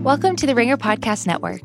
[0.00, 1.60] Welcome to the Ringer Podcast Network.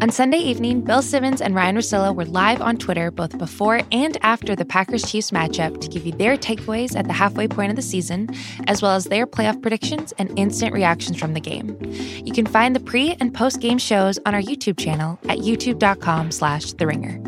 [0.00, 4.16] On Sunday evening, Bill Simmons and Ryan Russillo were live on Twitter both before and
[4.22, 7.76] after the Packers Chiefs matchup to give you their takeaways at the halfway point of
[7.76, 8.28] the season,
[8.68, 11.76] as well as their playoff predictions and instant reactions from the game.
[12.24, 16.30] You can find the pre and post game shows on our YouTube channel at youtube.com
[16.30, 17.20] slash the ringer.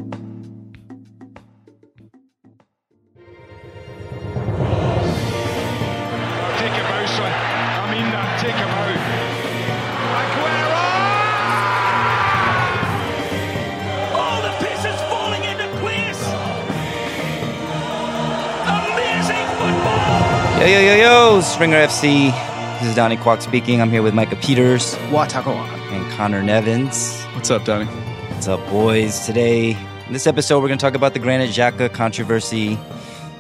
[20.65, 22.31] Yo, yo, yo, yo, Springer FC.
[22.79, 23.83] This is Donnie Kwak speaking.
[23.83, 25.63] I'm here with Micah Peters Watakawa.
[25.93, 27.23] and Connor Nevins.
[27.35, 27.85] What's up, Donnie?
[27.85, 29.27] What's up, boys?
[29.27, 29.73] Today,
[30.07, 32.79] in this episode, we're going to talk about the Granit Xhaka controversy,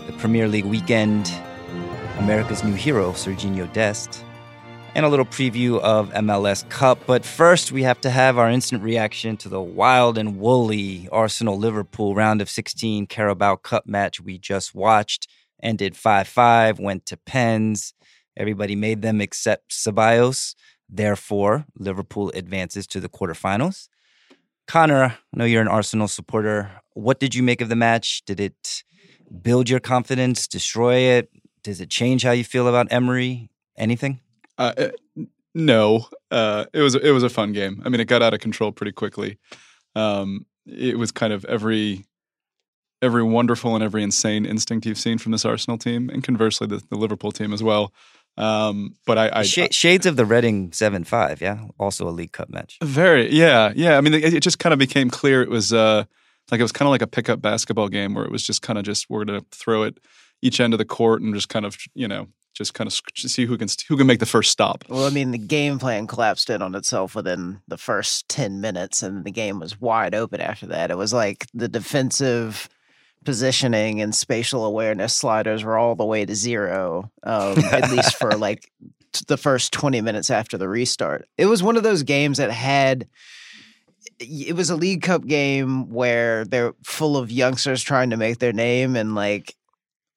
[0.06, 1.33] the Premier League weekend,
[2.19, 4.22] America's new hero, Serginho Dest,
[4.95, 6.98] and a little preview of MLS Cup.
[7.06, 11.56] But first, we have to have our instant reaction to the wild and woolly Arsenal
[11.56, 15.27] Liverpool round of 16 Carabao Cup match we just watched.
[15.62, 17.94] Ended 5 5, went to pens.
[18.36, 20.55] Everybody made them except Ceballos.
[20.88, 23.88] Therefore, Liverpool advances to the quarterfinals.
[24.66, 26.70] Connor, I know you're an Arsenal supporter.
[26.94, 28.24] What did you make of the match?
[28.24, 28.84] Did it
[29.42, 31.30] build your confidence, destroy it?
[31.62, 33.50] Does it change how you feel about Emery?
[33.77, 34.20] Anything?
[34.58, 35.22] Uh, uh,
[35.55, 37.83] no, uh, it was it was a fun game.
[37.84, 39.39] I mean, it got out of control pretty quickly.
[39.94, 42.05] Um, it was kind of every
[43.05, 46.83] every wonderful and every insane instinct you've seen from this Arsenal team, and conversely, the,
[46.91, 47.92] the Liverpool team as well.
[48.36, 51.66] Um, but I, I, Sh- shades of the Reading 7 5, yeah?
[51.78, 52.78] Also a League Cup match.
[52.83, 53.96] Very, yeah, yeah.
[53.96, 56.05] I mean, it, it just kind of became clear it was uh,
[56.50, 58.78] like it was kind of like a pickup basketball game where it was just kind
[58.78, 59.98] of just we're gonna throw it
[60.42, 63.46] each end of the court and just kind of you know just kind of see
[63.46, 64.84] who can who can make the first stop.
[64.89, 69.02] Well, I mean, the game plan collapsed in on itself within the first 10 minutes,
[69.02, 70.91] and the game was wide open after that.
[70.91, 72.68] It was like the defensive
[73.25, 78.33] positioning and spatial awareness sliders were all the way to zero, um, at least for
[78.33, 78.70] like
[79.12, 81.29] t- the first 20 minutes after the restart.
[81.39, 83.08] It was one of those games that had.
[84.20, 88.52] It was a League Cup game where they're full of youngsters trying to make their
[88.52, 89.56] name and like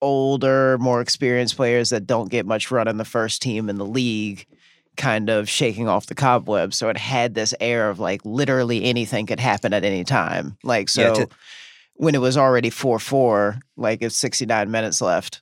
[0.01, 3.85] older, more experienced players that don't get much run in the first team in the
[3.85, 4.45] league
[4.97, 6.77] kind of shaking off the cobwebs.
[6.77, 10.57] So it had this air of like literally anything could happen at any time.
[10.63, 11.29] Like, so Yeah, to-
[11.97, 15.41] when it was already 4 4, like it's 69 minutes left,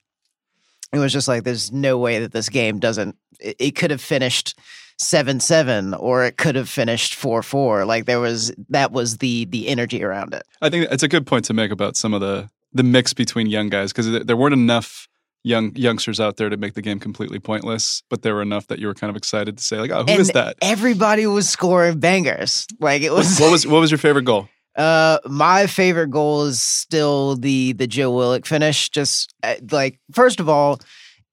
[0.94, 4.02] it was just like, there's no way that this game doesn't, it, it could have
[4.02, 4.58] finished.
[4.98, 9.44] 7 7 or it could have finished 4 4 like there was that was the
[9.44, 12.22] the energy around it I think it's a good point to make about some of
[12.22, 15.10] the the mix between young guys because there weren't enough
[15.46, 18.80] young youngsters out there to make the game completely pointless, but there were enough that
[18.80, 21.48] you were kind of excited to say like, "Oh, who is And that?" everybody was
[21.48, 24.50] scoring bangers like it was what was what was your favorite goal?
[24.76, 28.90] Uh, my favorite goal is still the the Joe Willock finish.
[28.90, 30.80] Just uh, like first of all,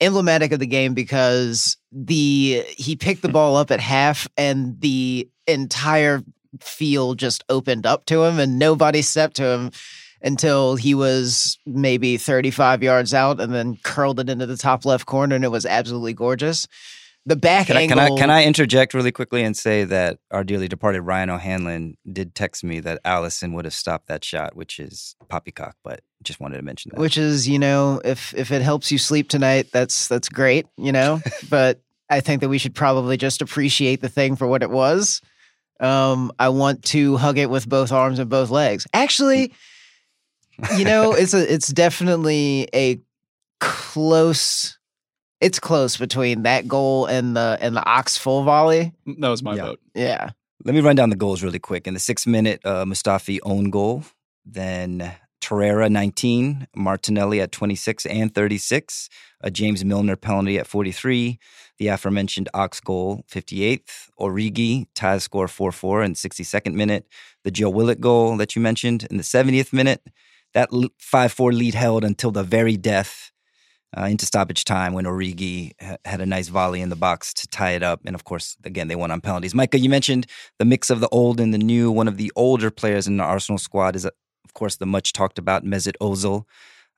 [0.00, 5.28] emblematic of the game because the he picked the ball up at half and the
[5.46, 6.22] entire
[6.60, 9.70] field just opened up to him and nobody stepped to him
[10.22, 15.06] until he was maybe 35 yards out and then curled it into the top left
[15.06, 16.68] corner and it was absolutely gorgeous.
[17.24, 20.42] The back Can I, can I can I interject really quickly and say that our
[20.42, 24.80] dearly departed Ryan O'Hanlon did text me that Alisson would have stopped that shot, which
[24.80, 27.00] is poppycock, but just wanted to mention that.
[27.00, 30.92] which is you know if if it helps you sleep tonight that's that's great you
[30.92, 31.20] know?
[31.50, 35.20] But i think that we should probably just appreciate the thing for what it was.
[35.80, 38.86] Um i want to hug it with both arms and both legs.
[38.92, 39.52] Actually
[40.76, 43.00] you know it's a it's definitely a
[43.60, 44.78] close
[45.42, 49.54] it's close between that goal and the and the ox full volley That was my
[49.56, 49.62] Yeah.
[49.66, 49.80] vote.
[49.94, 50.30] yeah
[50.64, 51.86] Let me run down the goals really quick.
[51.88, 54.04] In the six minute, uh, Mustafi own goal,
[54.46, 59.08] then Torreira 19, Martinelli at 26 and 36,
[59.40, 61.40] a James Milner penalty at 43,
[61.78, 67.06] the aforementioned Ox goal 58th, Origi ties score 4 4 in 62nd minute,
[67.42, 70.02] the Joe Willock goal that you mentioned in the 70th minute,
[70.54, 70.68] that
[71.00, 73.31] 5 4 lead held until the very death.
[73.94, 77.46] Uh, into stoppage time when Origi ha- had a nice volley in the box to
[77.48, 78.00] tie it up.
[78.06, 79.54] And of course, again, they won on penalties.
[79.54, 80.26] Micah, you mentioned
[80.58, 81.90] the mix of the old and the new.
[81.90, 84.10] One of the older players in the Arsenal squad is, uh,
[84.46, 86.44] of course, the much talked about Mesut Ozil.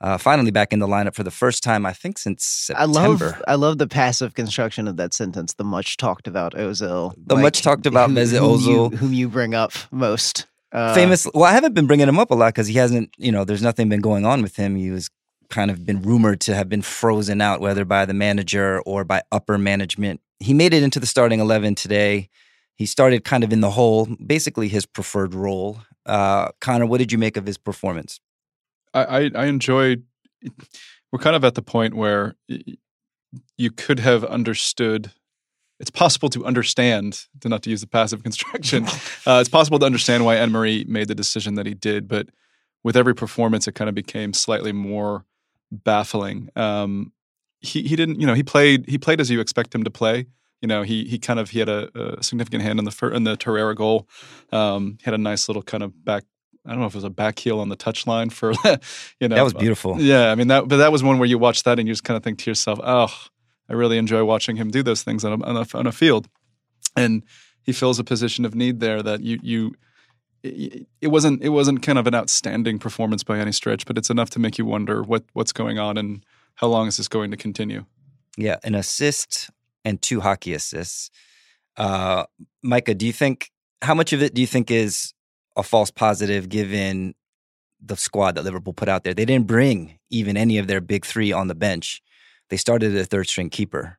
[0.00, 3.26] Uh, finally back in the lineup for the first time, I think, since I September.
[3.26, 5.55] love I love the passive construction of that sentence.
[5.55, 7.14] The much talked about Ozil.
[7.26, 8.94] The much talked about who- Mesut whom you- Ozil.
[8.94, 10.46] whom you bring up most.
[10.70, 11.26] Uh, Famous.
[11.35, 13.62] Well, I haven't been bringing him up a lot because he hasn't, you know, there's
[13.62, 14.75] nothing been going on with him.
[14.76, 15.08] He was
[15.54, 19.22] kind of been rumored to have been frozen out, whether by the manager or by
[19.30, 20.20] upper management.
[20.40, 22.28] He made it into the starting 11 today.
[22.74, 25.78] He started kind of in the hole, basically his preferred role.
[26.04, 28.18] Uh, Connor, what did you make of his performance?
[28.92, 30.02] I, I, I enjoyed.
[31.12, 32.34] We're kind of at the point where
[33.56, 35.12] you could have understood.
[35.78, 38.86] It's possible to understand, to not to use the passive construction.
[39.26, 42.28] uh, it's possible to understand why Emery made the decision that he did, but
[42.82, 45.24] with every performance, it kind of became slightly more
[45.82, 46.50] baffling.
[46.56, 47.12] Um,
[47.60, 50.26] he he didn't, you know, he played he played as you expect him to play.
[50.60, 53.12] You know, he he kind of he had a, a significant hand in the fir-
[53.12, 54.08] in the Torreira goal.
[54.52, 56.24] Um, he had a nice little kind of back
[56.66, 58.52] I don't know if it was a back heel on the touchline for
[59.20, 60.00] you know that was beautiful.
[60.00, 62.04] Yeah, I mean that, but that was one where you watch that and you just
[62.04, 63.14] kind of think to yourself, oh,
[63.68, 66.28] I really enjoy watching him do those things on a, on a, on a field,
[66.96, 67.22] and
[67.62, 69.74] he fills a position of need there that you you.
[70.44, 71.43] It wasn't.
[71.43, 74.58] It wasn't kind of an outstanding performance by any stretch, but it's enough to make
[74.58, 76.25] you wonder what what's going on and
[76.56, 77.87] how long is this going to continue.
[78.37, 79.50] Yeah, an assist
[79.85, 81.11] and two hockey assists.
[81.76, 82.25] Uh,
[82.62, 83.50] Micah, do you think
[83.82, 85.14] how much of it do you think is
[85.56, 87.14] a false positive given
[87.85, 89.14] the squad that Liverpool put out there.
[89.14, 92.02] They didn't bring even any of their big three on the bench.
[92.50, 93.99] They started a third string keeper.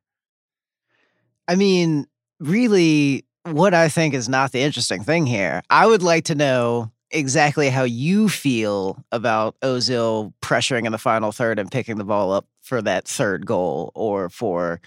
[1.47, 2.07] I mean,
[2.39, 5.61] really, what I think is not the interesting thing here.
[5.69, 11.31] I would like to know exactly how you feel about Ozil pressuring in the final
[11.31, 14.81] third and picking the ball up for that third goal or for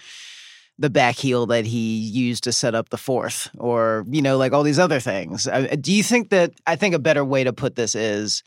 [0.77, 4.53] the back heel that he used to set up the fourth, or you know, like
[4.53, 5.45] all these other things.
[5.45, 6.53] Uh, uh, do you think that?
[6.65, 8.43] I think a better way to put this is: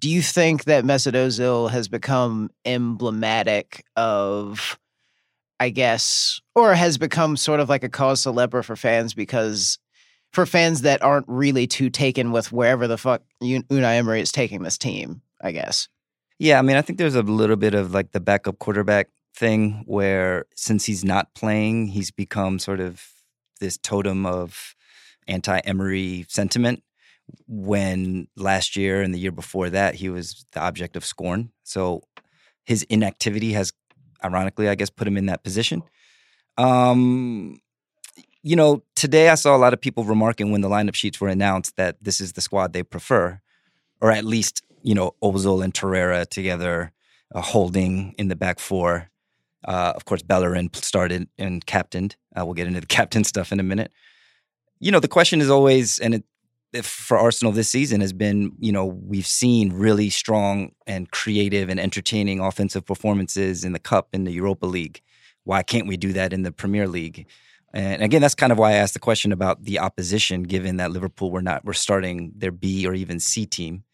[0.00, 4.76] Do you think that Mesut Ozil has become emblematic of,
[5.60, 9.78] I guess, or has become sort of like a cause célèbre for fans because
[10.32, 14.62] for fans that aren't really too taken with wherever the fuck Unai Emery is taking
[14.62, 15.88] this team, I guess.
[16.38, 19.82] Yeah, I mean, I think there's a little bit of like the backup quarterback thing
[19.86, 23.02] where since he's not playing, he's become sort of
[23.60, 24.74] this totem of
[25.26, 26.82] anti Emery sentiment.
[27.46, 31.50] When last year and the year before that, he was the object of scorn.
[31.62, 32.02] So
[32.64, 33.72] his inactivity has,
[34.24, 35.82] ironically, I guess, put him in that position.
[36.56, 37.60] Um,
[38.42, 41.28] you know, today I saw a lot of people remarking when the lineup sheets were
[41.28, 43.40] announced that this is the squad they prefer,
[44.00, 46.92] or at least, you know, Ozil and Torreira together,
[47.34, 49.10] uh, holding in the back four.
[49.64, 52.16] Uh, of course, Bellerin started and captained.
[52.36, 53.92] Uh, we'll get into the captain stuff in a minute.
[54.80, 56.24] You know, the question is always, and it,
[56.82, 61.80] for Arsenal this season has been, you know, we've seen really strong and creative and
[61.80, 65.00] entertaining offensive performances in the Cup in the Europa League.
[65.44, 67.26] Why can't we do that in the Premier League?
[67.72, 70.90] And again, that's kind of why I asked the question about the opposition, given that
[70.90, 73.84] Liverpool were not were starting their B or even C team.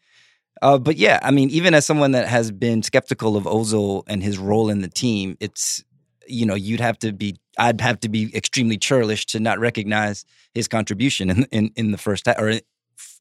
[0.61, 4.23] Uh, but yeah, I mean, even as someone that has been skeptical of Ozil and
[4.23, 5.83] his role in the team, it's
[6.27, 10.25] you know you'd have to be I'd have to be extremely churlish to not recognize
[10.53, 12.59] his contribution in in, in the first half or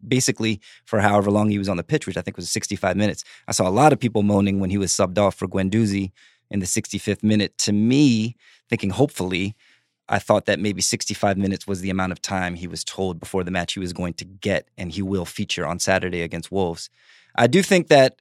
[0.06, 3.24] basically for however long he was on the pitch, which I think was 65 minutes.
[3.48, 6.12] I saw a lot of people moaning when he was subbed off for Guendouzi
[6.50, 7.56] in the 65th minute.
[7.58, 8.36] To me,
[8.68, 9.56] thinking hopefully,
[10.08, 13.42] I thought that maybe 65 minutes was the amount of time he was told before
[13.42, 16.90] the match he was going to get, and he will feature on Saturday against Wolves.
[17.34, 18.20] I do think that,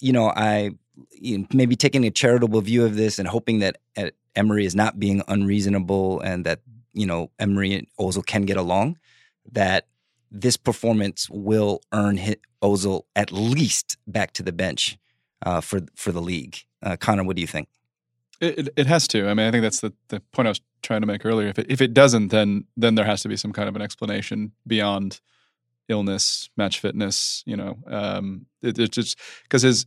[0.00, 0.72] you know, I
[1.12, 4.74] you know, maybe taking a charitable view of this and hoping that uh, Emery is
[4.74, 6.60] not being unreasonable and that,
[6.92, 8.98] you know, Emery and Ozil can get along,
[9.52, 9.86] that
[10.30, 12.18] this performance will earn
[12.62, 14.98] Ozil at least back to the bench
[15.44, 16.58] uh, for for the league.
[16.82, 17.68] Uh, Connor, what do you think?
[18.40, 19.28] It, it, it has to.
[19.28, 21.48] I mean, I think that's the, the point I was trying to make earlier.
[21.48, 23.82] If it, if it doesn't, then then there has to be some kind of an
[23.82, 25.20] explanation beyond
[25.88, 27.42] illness, match fitness.
[27.46, 29.86] You know, um, it, it's just because his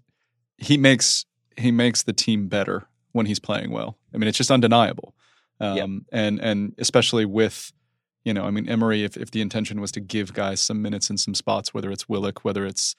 [0.57, 1.25] he makes
[1.57, 3.97] he makes the team better when he's playing well.
[4.13, 5.15] I mean, it's just undeniable.
[5.59, 5.89] Um, yep.
[6.11, 7.71] And and especially with
[8.23, 11.09] you know, I mean, Emery, if if the intention was to give guys some minutes
[11.09, 12.95] in some spots, whether it's Willock, whether it's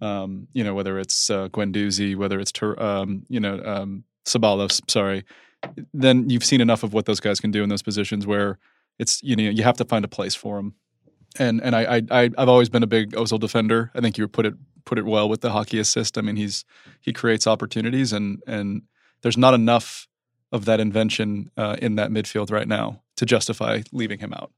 [0.00, 5.24] um, you know, whether it's uh, Guendouzi, whether it's um, you know um, Ceballos, sorry,
[5.92, 8.58] then you've seen enough of what those guys can do in those positions where
[8.98, 10.74] it's you know you have to find a place for them
[11.38, 13.90] and and I, I I've always been a big Ozil defender.
[13.94, 16.16] I think you put it put it well with the hockey assist.
[16.16, 16.64] I mean, he's
[17.00, 18.82] he creates opportunities, and and
[19.22, 20.08] there's not enough
[20.52, 24.50] of that invention uh, in that midfield right now to justify leaving him out.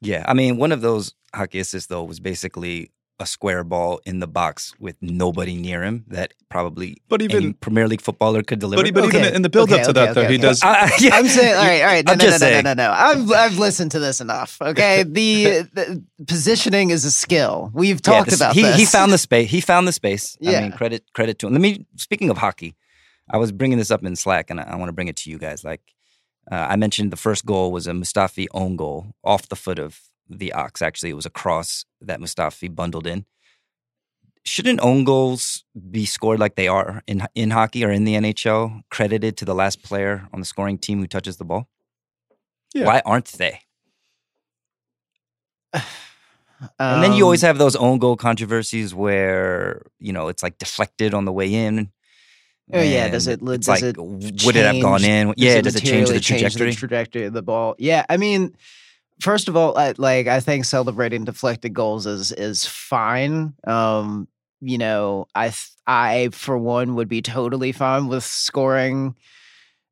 [0.00, 4.20] Yeah, I mean, one of those hockey assists though was basically a square ball in
[4.20, 8.82] the box with nobody near him that probably but even Premier League footballer could deliver.
[8.82, 9.20] But, but okay.
[9.20, 10.62] even in the build okay, up to okay, that, though, he does.
[10.62, 11.14] I, yeah.
[11.14, 12.92] I'm saying, all right, all right, no, I'm no, just no, no, no, no, no,
[12.92, 14.58] I've I've listened to this enough.
[14.60, 17.70] Okay, the, the positioning is a skill.
[17.72, 18.76] We've talked yeah, this, about he, this.
[18.76, 19.50] He found the space.
[19.50, 20.36] He found the space.
[20.40, 20.58] Yeah.
[20.58, 21.54] I mean, credit credit to him.
[21.54, 21.86] Let me.
[21.96, 22.76] Speaking of hockey,
[23.30, 25.30] I was bringing this up in Slack, and I, I want to bring it to
[25.30, 25.64] you guys.
[25.64, 25.82] Like,
[26.50, 30.00] uh, I mentioned the first goal was a Mustafi own goal off the foot of
[30.28, 30.82] the Ox.
[30.82, 33.24] Actually, it was a cross that Mustafi bundled in.
[34.44, 38.82] Shouldn't own goals be scored like they are in in hockey or in the NHL,
[38.90, 41.68] credited to the last player on the scoring team who touches the ball?
[42.72, 42.84] Yeah.
[42.86, 43.60] Why aren't they?
[46.78, 50.56] And then you always Um, have those own goal controversies where you know it's like
[50.58, 51.90] deflected on the way in.
[52.72, 55.34] Oh, yeah, does it- does like it would it have gone in?
[55.36, 56.72] Yeah, does it change the trajectory?
[56.74, 57.74] trajectory of the ball?
[57.78, 58.56] Yeah, I mean,
[59.20, 63.54] first of all, I, like I think celebrating deflected goals is is fine.
[63.66, 64.26] Um,
[64.60, 65.52] you know, I
[65.86, 69.14] I for one would be totally fine with scoring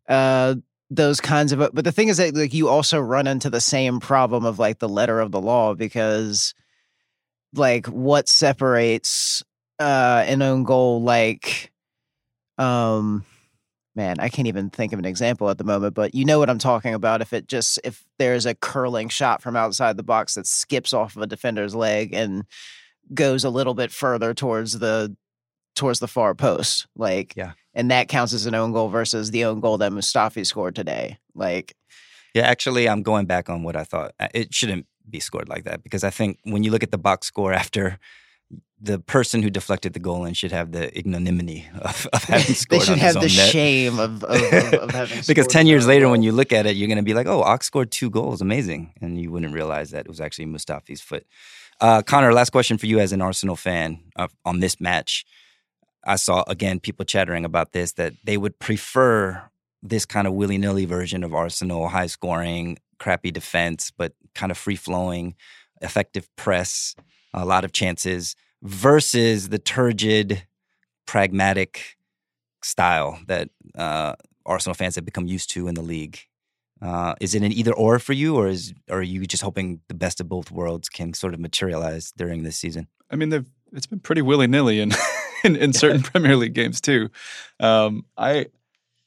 [0.09, 0.57] uh
[0.91, 4.01] those kinds of but the thing is that like you also run into the same
[4.01, 6.55] problem of like the letter of the law because
[7.55, 9.43] like what separates
[9.81, 11.73] uh an own goal like
[12.59, 13.25] um
[13.97, 16.51] man i can't even think of an example at the moment but you know what
[16.51, 20.35] i'm talking about if it just if there's a curling shot from outside the box
[20.35, 22.45] that skips off of a defender's leg and
[23.13, 25.15] goes a little bit further towards the
[25.77, 27.53] towards the far post like Yeah.
[27.75, 31.19] and that counts as an own goal versus the own goal that mustafi scored today
[31.35, 31.75] like
[32.35, 34.13] Yeah, actually, I'm going back on what I thought.
[34.19, 36.99] Uh, It shouldn't be scored like that because I think when you look at the
[36.99, 37.99] box score after,
[38.85, 42.53] the person who deflected the goal and should have the ignominy of, of having they
[42.53, 42.83] scored.
[42.83, 43.31] should on have the net.
[43.31, 46.13] shame of, of, of, having because 10 years later, goal.
[46.13, 48.43] when you look at it, you're going to be like, oh, Ox scored two goals.
[48.43, 48.93] Amazing.
[49.01, 51.27] And you wouldn't realize that it was actually Mustafi's foot.
[51.81, 55.25] Uh, Connor, last question for you as an Arsenal fan uh, on this match.
[56.07, 59.43] I saw, again, people chattering about this that they would prefer
[59.83, 64.59] this kind of willy nilly version of Arsenal, high scoring, crappy defense, but kind of
[64.59, 65.35] free flowing,
[65.81, 66.95] effective press,
[67.33, 70.47] a lot of chances, versus the turgid,
[71.07, 71.97] pragmatic
[72.63, 74.15] style that uh,
[74.47, 76.19] Arsenal fans have become used to in the league.
[76.83, 79.81] Uh, is it an either or for you, or is or are you just hoping
[79.89, 82.89] the best of both worlds can sort of materialize during this season?
[83.11, 84.93] I mean, they've it's been pretty willy nilly in,
[85.45, 87.11] in in certain Premier League games too.
[87.61, 88.47] Um, I,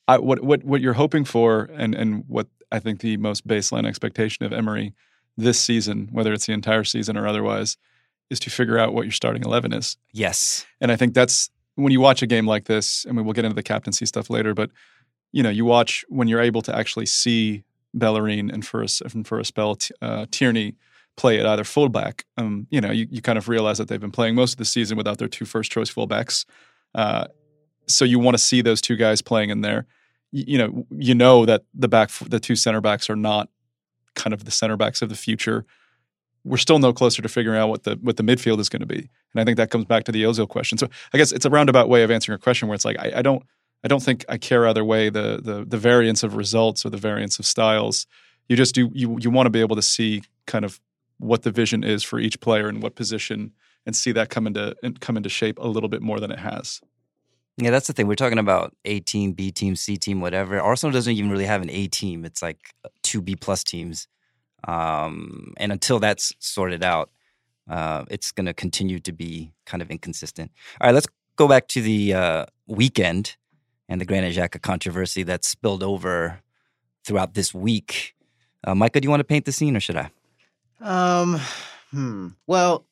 [0.08, 3.86] I what what what you're hoping for, and and what I think the most baseline
[3.86, 4.94] expectation of Emery
[5.36, 7.78] this season, whether it's the entire season or otherwise,
[8.30, 9.98] is to figure out what your starting eleven is.
[10.12, 10.66] Yes.
[10.82, 13.06] And I think that's when you watch a game like this.
[13.08, 14.72] I mean, we'll get into the captaincy stuff later, but
[15.32, 19.28] you know, you watch when you're able to actually see Bellerin and for a, and
[19.28, 20.76] for a spell T- uh, Tierney
[21.16, 22.26] play at either fullback.
[22.38, 24.66] Um, you know, you, you kind of realize that they've been playing most of the
[24.66, 26.46] season without their two first choice fullbacks.
[26.94, 27.28] Uh,
[27.88, 29.88] so you want to see those two guys playing in there.
[30.32, 33.50] You, you know, you know that the back, the two center backs are not
[34.16, 35.66] kind of the center backs of the future.
[36.44, 38.86] We're still no closer to figuring out what the what the midfield is going to
[38.86, 40.78] be, and I think that comes back to the Ozil question.
[40.78, 43.14] So I guess it's a roundabout way of answering a question where it's like I,
[43.18, 43.44] I don't
[43.84, 46.98] I don't think I care either way the the the variance of results or the
[46.98, 48.08] variance of styles.
[48.48, 50.80] You just do you you want to be able to see kind of
[51.20, 53.52] what the vision is for each player and what position
[53.86, 56.82] and see that come into come into shape a little bit more than it has.
[57.58, 58.06] Yeah, that's the thing.
[58.06, 60.60] We're talking about A team, B team, C team, whatever.
[60.60, 62.24] Arsenal doesn't even really have an A team.
[62.24, 64.08] It's like uh, two B plus teams.
[64.66, 67.10] Um, and until that's sorted out,
[67.70, 70.52] uh, it's going to continue to be kind of inconsistent.
[70.80, 73.36] All right, let's go back to the uh, weekend
[73.90, 76.40] and the Granit Xhaka controversy that spilled over
[77.06, 78.16] throughout this week.
[78.66, 80.10] Uh, Micah, do you want to paint the scene or should I?
[80.82, 81.40] Um,
[81.92, 82.30] hmm.
[82.46, 82.86] Well,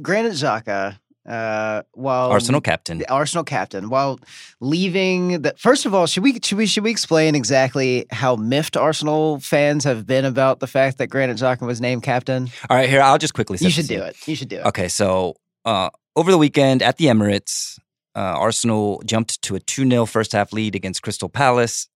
[0.00, 2.98] Granit Xhaka, uh, while Arsenal captain.
[2.98, 4.20] the Arsenal captain, while
[4.60, 8.76] leaving the first of all, should we should we should we explain exactly how miffed
[8.76, 12.50] Arsenal fans have been about the fact that Granit Xhaka was named captain?
[12.68, 14.16] All right, here, I'll just quickly You should do it.
[14.28, 14.66] You should do it.
[14.66, 17.78] Okay, so uh, over the weekend at the Emirates,
[18.14, 21.88] uh, Arsenal jumped to a 2 0 first half lead against Crystal Palace,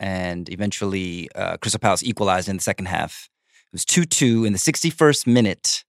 [0.00, 3.28] and eventually uh, Crystal Palace equalized in the second half.
[3.46, 5.84] It was 2 2 in the 61st minute.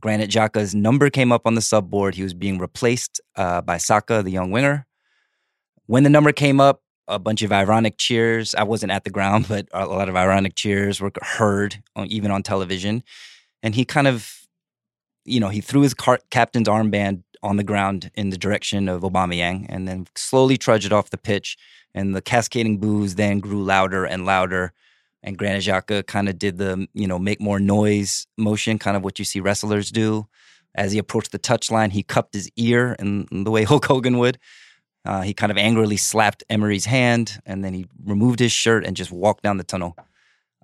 [0.00, 2.14] Granit Xhaka's number came up on the sub board.
[2.14, 4.86] He was being replaced uh, by Saka, the young winger.
[5.86, 8.54] When the number came up, a bunch of ironic cheers.
[8.54, 12.30] I wasn't at the ground, but a lot of ironic cheers were heard, on, even
[12.30, 13.02] on television.
[13.62, 14.46] And he kind of
[15.26, 19.02] you know, he threw his car- captain's armband on the ground in the direction of
[19.02, 21.58] Aubameyang and then slowly trudged off the pitch.
[21.94, 24.72] And the cascading boos then grew louder and louder.
[25.26, 29.18] And Granit kind of did the, you know, make more noise motion, kind of what
[29.18, 30.26] you see wrestlers do.
[30.76, 34.18] As he approached the touchline, he cupped his ear in, in the way Hulk Hogan
[34.18, 34.38] would.
[35.04, 38.96] Uh, he kind of angrily slapped Emery's hand and then he removed his shirt and
[38.96, 39.96] just walked down the tunnel.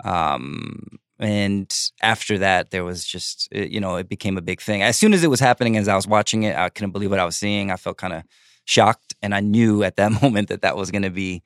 [0.04, 4.83] Um, and after that, there was just, it- you know, it became a big thing.
[4.83, 7.21] As soon as it was happening, as I was watching it, I couldn't believe what
[7.21, 7.71] I was seeing.
[7.71, 8.23] I felt kind of
[8.64, 9.14] shocked.
[9.23, 11.42] And I knew at that moment that that was going to be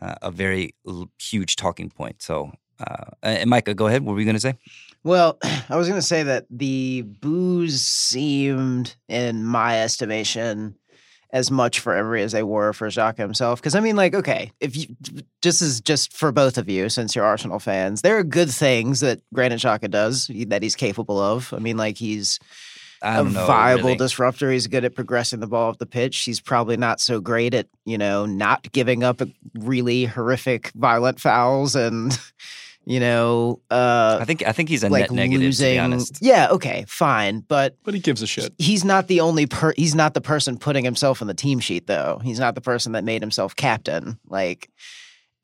[0.00, 2.22] uh, a very l- huge talking point.
[2.22, 4.04] So Uh, and Micah, go ahead.
[4.04, 4.54] What were you going to say?
[5.02, 5.38] Well,
[5.68, 10.76] I was going to say that the boos seemed, in my estimation,
[11.30, 13.60] as much for Emery as they were for Xhaka himself.
[13.60, 14.94] Because I mean, like, okay, if you
[15.42, 19.00] just as just for both of you, since you're Arsenal fans, there are good things
[19.00, 21.52] that Granit Xhaka does that he's capable of.
[21.52, 22.38] I mean, like he's
[23.02, 23.96] a know, viable really.
[23.96, 24.50] disruptor.
[24.50, 26.18] He's good at progressing the ball off the pitch.
[26.20, 29.20] He's probably not so great at you know not giving up
[29.54, 32.18] really horrific, violent fouls and.
[32.84, 35.42] You know, uh, I think I think he's a like net negative.
[35.42, 35.66] losing.
[35.66, 38.54] To be honest, Yeah, okay, fine, but But he gives a shit.
[38.56, 41.86] he's not the only per he's not the person putting himself on the team sheet
[41.86, 44.70] though he's not the person that made himself captain like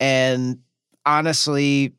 [0.00, 0.60] and
[1.04, 1.92] honestly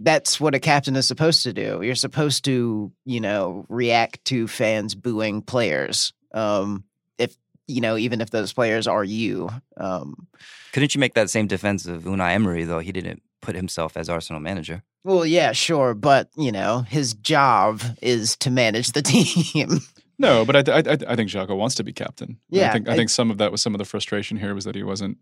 [0.00, 4.46] that's what a captain is supposed to do you're supposed to you know react to
[4.48, 6.84] fans booing players um
[7.18, 7.36] if
[7.68, 10.26] you know even if those players are you um
[10.72, 12.80] couldn't you make that same defense of Unai Emery though?
[12.80, 14.82] He didn't put himself as Arsenal manager.
[15.04, 19.80] well yeah sure but you know his job is to manage the team
[20.18, 22.38] No, but I, I, I I think Xhaka wants to be captain.
[22.48, 24.54] Yeah, I think I, I- think some of that was some of the frustration here
[24.54, 25.18] was that he wasn't.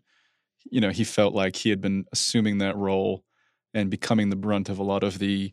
[0.71, 3.25] You know, he felt like he had been assuming that role
[3.75, 5.53] and becoming the brunt of a lot of the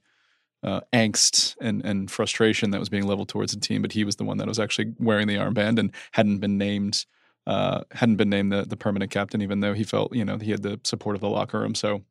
[0.64, 3.82] uh, angst and and frustration that was being leveled towards the team.
[3.82, 7.06] But he was the one that was actually wearing the armband and hadn't been named.
[7.48, 10.52] Uh, hadn't been named the, the permanent captain, even though he felt you know he
[10.52, 11.74] had the support of the locker room.
[11.74, 12.04] So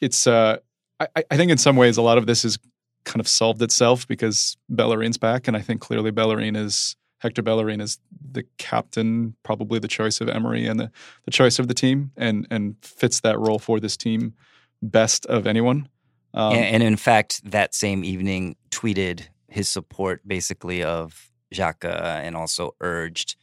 [0.00, 0.58] it's uh,
[1.00, 2.58] I, I think in some ways a lot of this is
[3.04, 7.80] kind of solved itself because Bellerin's back, and I think clearly Bellerin is Hector Bellerin
[7.80, 7.98] is
[8.30, 10.90] the captain, probably the choice of Emery and the,
[11.24, 14.34] the choice of the team, and and fits that role for this team
[14.90, 15.88] best of anyone.
[16.34, 22.36] Um, and, and in fact, that same evening, tweeted his support basically of Xhaka and
[22.36, 23.36] also urged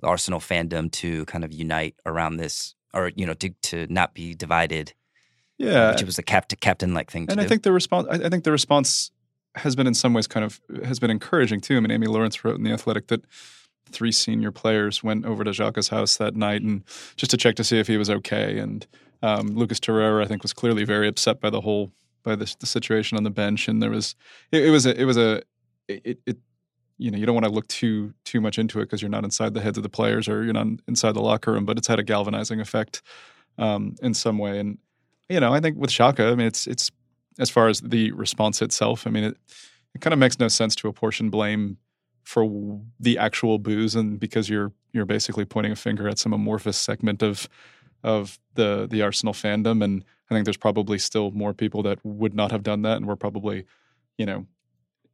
[0.00, 4.14] the Arsenal fandom to kind of unite around this, or you know, to to not
[4.14, 4.94] be divided.
[5.58, 7.44] yeah, which was a cap captain like thing to and do.
[7.44, 8.08] I think the response.
[8.10, 9.12] I, think the response
[9.56, 11.76] has been in some ways kind of has been encouraging too.
[11.76, 13.24] I mean, Amy Lawrence wrote in the Athletic that
[13.90, 16.84] three senior players went over to Xhaka's house that night and
[17.16, 18.58] just to check to see if he was okay.
[18.58, 18.86] And
[19.22, 22.66] um, Lucas Torreira, I think, was clearly very upset by the whole by the, the
[22.66, 23.68] situation on the bench.
[23.68, 24.14] And there was
[24.52, 25.42] it, it was a, it was a
[25.88, 26.38] it, it
[26.98, 29.24] you know you don't want to look too too much into it because you're not
[29.24, 31.88] inside the heads of the players or you're not inside the locker room, but it's
[31.88, 33.02] had a galvanizing effect
[33.58, 34.58] um, in some way.
[34.58, 34.78] And
[35.28, 36.90] you know, I think with Xhaka, I mean, it's it's
[37.38, 39.06] as far as the response itself.
[39.06, 39.36] I mean, it
[39.94, 41.78] it kind of makes no sense to apportion blame
[42.24, 46.76] for the actual boos and because you're you're basically pointing a finger at some amorphous
[46.76, 47.48] segment of
[48.02, 52.34] of the the Arsenal fandom and I think there's probably still more people that would
[52.34, 53.64] not have done that and were probably
[54.16, 54.46] you know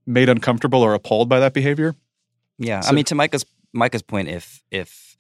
[0.07, 1.95] made uncomfortable or appalled by that behavior.
[2.59, 5.17] yeah, I mean, to Micah's Micah's point, if if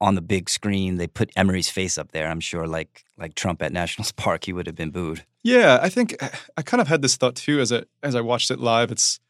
[0.00, 3.62] on the big screen they put Emery's face up there, I'm sure like like Trump
[3.62, 5.24] at Nationals Park, he would have been booed.
[5.42, 6.16] Yeah, I think
[6.56, 8.90] I kind of had this thought too as I as I watched it live.
[8.90, 9.20] It's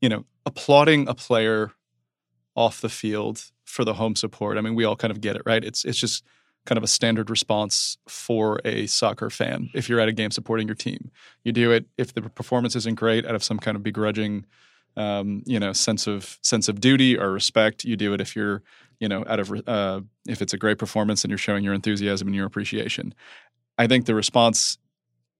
[0.00, 1.72] you know applauding a player
[2.54, 4.58] off the field for the home support.
[4.58, 5.64] I mean, we all kind of get it, right?
[5.64, 6.24] It's it's just
[6.68, 9.70] kind of a standard response for a soccer fan.
[9.74, 11.10] If you're at a game supporting your team,
[11.42, 11.86] you do it.
[11.96, 14.44] If the performance isn't great, out of some kind of begrudging,
[14.96, 18.20] um, you know, sense of sense of duty or respect, you do it.
[18.20, 18.62] If you're
[19.00, 22.28] you know out of uh, if it's a great performance and you're showing your enthusiasm
[22.28, 23.14] and your appreciation.
[23.80, 24.76] I think the response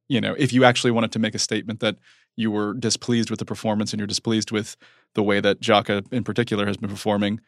[0.08, 1.96] you know, if you actually wanted to make a statement that
[2.34, 4.76] you were displeased with the performance and you're displeased with
[5.14, 7.40] the way that Xhaka in particular has been performing,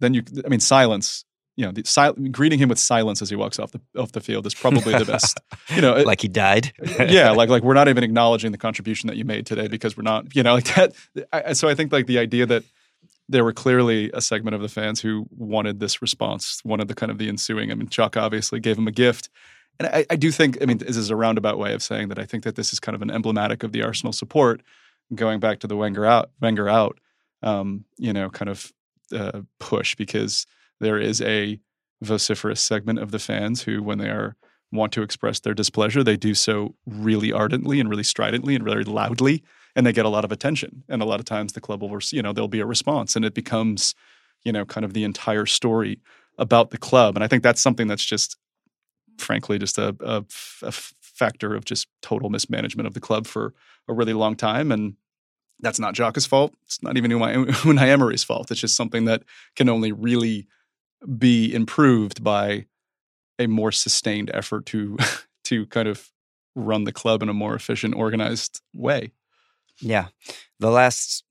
[0.00, 1.24] then you, I mean, silence.
[1.56, 4.20] You know, the, sil- greeting him with silence as he walks off the off the
[4.20, 5.38] field is probably the best.
[5.74, 6.72] You know, it- like he died.
[6.98, 10.02] yeah, like like we're not even acknowledging the contribution that you made today because we're
[10.02, 10.92] not, you know, like that.
[11.32, 12.64] I, so I think like the idea that
[13.28, 17.10] there were clearly a segment of the fans who wanted this response, wanted the kind
[17.10, 17.70] of the ensuing.
[17.70, 19.30] I mean, Chuck obviously gave him a gift.
[19.80, 22.18] And I, I do think, I mean, this is a roundabout way of saying that
[22.18, 24.62] I think that this is kind of an emblematic of the Arsenal support,
[25.14, 27.00] going back to the Wenger out, Wenger out,
[27.42, 28.72] um, you know, kind of
[29.12, 30.46] uh, push because
[30.80, 31.60] there is a
[32.02, 34.36] vociferous segment of the fans who, when they are
[34.72, 38.84] want to express their displeasure, they do so really ardently and really stridently and very
[38.84, 39.42] loudly,
[39.76, 40.82] and they get a lot of attention.
[40.88, 43.24] And a lot of times, the club will, you know, there'll be a response, and
[43.24, 43.94] it becomes,
[44.44, 46.00] you know, kind of the entire story
[46.38, 47.16] about the club.
[47.16, 48.36] And I think that's something that's just,
[49.18, 50.24] frankly, just a, a,
[50.62, 53.54] a factor of just total mismanagement of the club for
[53.88, 54.72] a really long time.
[54.72, 54.94] And
[55.60, 56.52] that's not Xhaka's fault.
[56.66, 58.50] It's not even Unai Emery's fault.
[58.50, 59.22] It's just something that
[59.54, 60.48] can only really
[61.18, 62.66] be improved by
[63.38, 64.96] a more sustained effort to
[65.44, 66.10] to kind of
[66.56, 69.12] run the club in a more efficient, organized way.
[69.80, 70.06] Yeah.
[70.60, 71.24] The last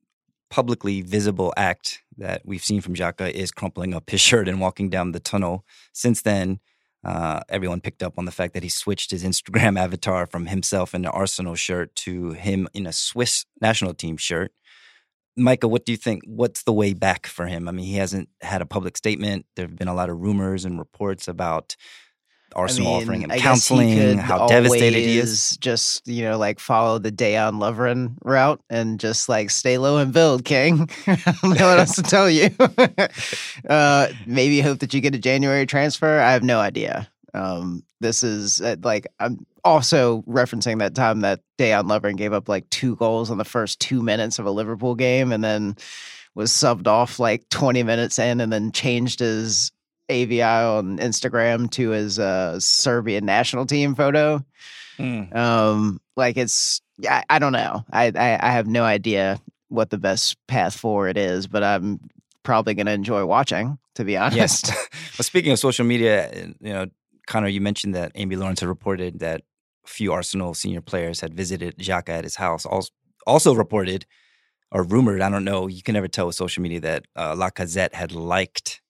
[0.49, 4.89] publicly visible act that we've seen from Xhaka is crumpling up his shirt and walking
[4.89, 5.65] down the tunnel.
[5.93, 6.59] Since then,
[7.05, 10.93] Uh, everyone picked up on the fact that he switched his Instagram avatar from himself
[10.95, 14.53] in an Arsenal shirt to him in a Swiss national team shirt.
[15.36, 16.24] Micah, what do you think?
[16.26, 17.67] What's the way back for him?
[17.67, 19.46] I mean, he hasn't had a public statement.
[19.56, 21.76] There have been a lot of rumors and reports about
[22.56, 25.58] Arsenal I mean, offering him I counseling, how devastated he is.
[25.58, 30.13] Just you know, like follow the Dejan Lovren route and just like stay low and
[30.13, 30.89] build, King.
[31.08, 32.50] I don't know what else to tell you.
[33.69, 36.19] uh, maybe hope that you get a January transfer.
[36.19, 37.10] I have no idea.
[37.34, 42.49] Um, this is uh, like I'm also referencing that time that Dejan Lovren gave up
[42.49, 45.76] like two goals in the first two minutes of a Liverpool game, and then
[46.36, 49.71] was subbed off like 20 minutes in, and then changed his
[50.10, 54.43] AVI on Instagram to his uh, Serbian national team photo.
[54.97, 55.36] Mm.
[55.36, 57.84] Um, like it's I, I don't know.
[57.91, 61.99] I, I I have no idea what the best path forward is, but I'm
[62.43, 63.78] probably going to enjoy watching.
[63.95, 64.88] To be honest, Yes.
[65.17, 66.88] well, speaking of social media, you know,
[67.28, 69.43] Connor, you mentioned that Amy Lawrence had reported that
[69.86, 72.65] few Arsenal senior players had visited Xhaka at his house.
[73.26, 74.06] Also, reported
[74.72, 77.93] or rumored, I don't know, you can never tell with social media that uh, Lacazette
[77.93, 78.82] had liked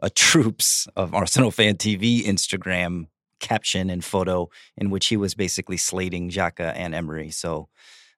[0.00, 3.06] a Troopz of Arsenal Fan TV Instagram
[3.38, 7.30] caption and photo in which he was basically slating Xhaka and Emery.
[7.30, 7.68] So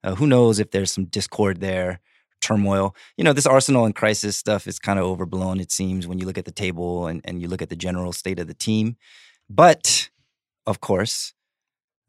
[0.03, 2.01] uh, who knows if there's some discord there,
[2.41, 2.95] turmoil.
[3.17, 6.27] You know, this Arsenal and crisis stuff is kind of overblown, it seems, when you
[6.27, 8.97] look at the table and, and you look at the general state of the team.
[9.49, 10.11] But
[10.67, 11.35] of course,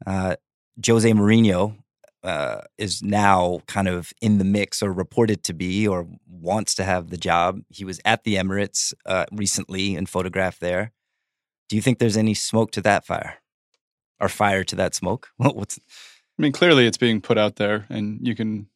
[0.06, 0.36] uh,
[0.84, 1.76] Jose Mourinho
[2.22, 6.84] uh, is now kind of in the mix or reported to be or wants to
[6.84, 7.60] have the job.
[7.68, 10.92] He was at the Emirates uh, recently and photographed there.
[11.68, 13.36] Do you think there's any smoke to that fire
[14.20, 15.28] or fire to that smoke?
[15.36, 15.78] What's
[16.38, 18.66] I mean, clearly it's being put out there, and you can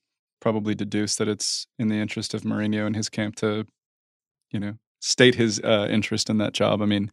[0.40, 3.66] probably deduce that it's in the interest of Mourinho and his camp to,
[4.52, 6.80] you know, state his uh, interest in that job.
[6.80, 7.10] I mean,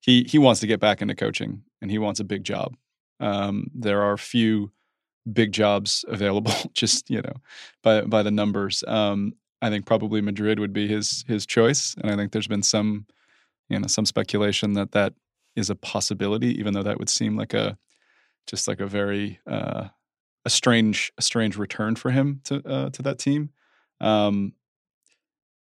[0.00, 2.76] he he wants to get back into coaching, and he wants a big job.
[3.20, 4.70] Um, there are few
[5.32, 7.34] big jobs available, just you know,
[7.82, 8.84] by by the numbers.
[8.86, 12.62] Um, I think probably Madrid would be his his choice, and I think there's been
[12.62, 13.06] some,
[13.68, 15.14] you know, some speculation that that
[15.56, 17.78] is a possibility, even though that would seem like a
[18.46, 19.88] just like a very uh,
[20.44, 23.50] a strange a strange return for him to uh, to that team.
[24.00, 24.54] Um,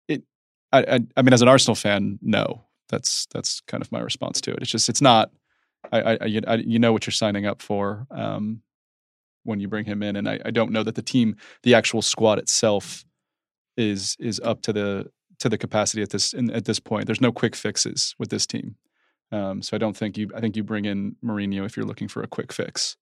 [0.08, 0.24] it
[0.72, 2.64] I, I I mean as an Arsenal fan, no.
[2.90, 4.60] That's that's kind of my response to it.
[4.62, 5.32] It's just it's not.
[5.92, 8.62] I, I, I, you- I you know what you're signing up for um,
[9.44, 12.02] when you bring him in, and I, I don't know that the team, the actual
[12.02, 13.04] squad itself,
[13.78, 17.06] is is up to the to the capacity at this in, at this point.
[17.06, 18.76] There's no quick fixes with this team.
[19.32, 20.30] Um, so I don't think you.
[20.36, 22.96] I think you bring in Mourinho if you're looking for a quick fix.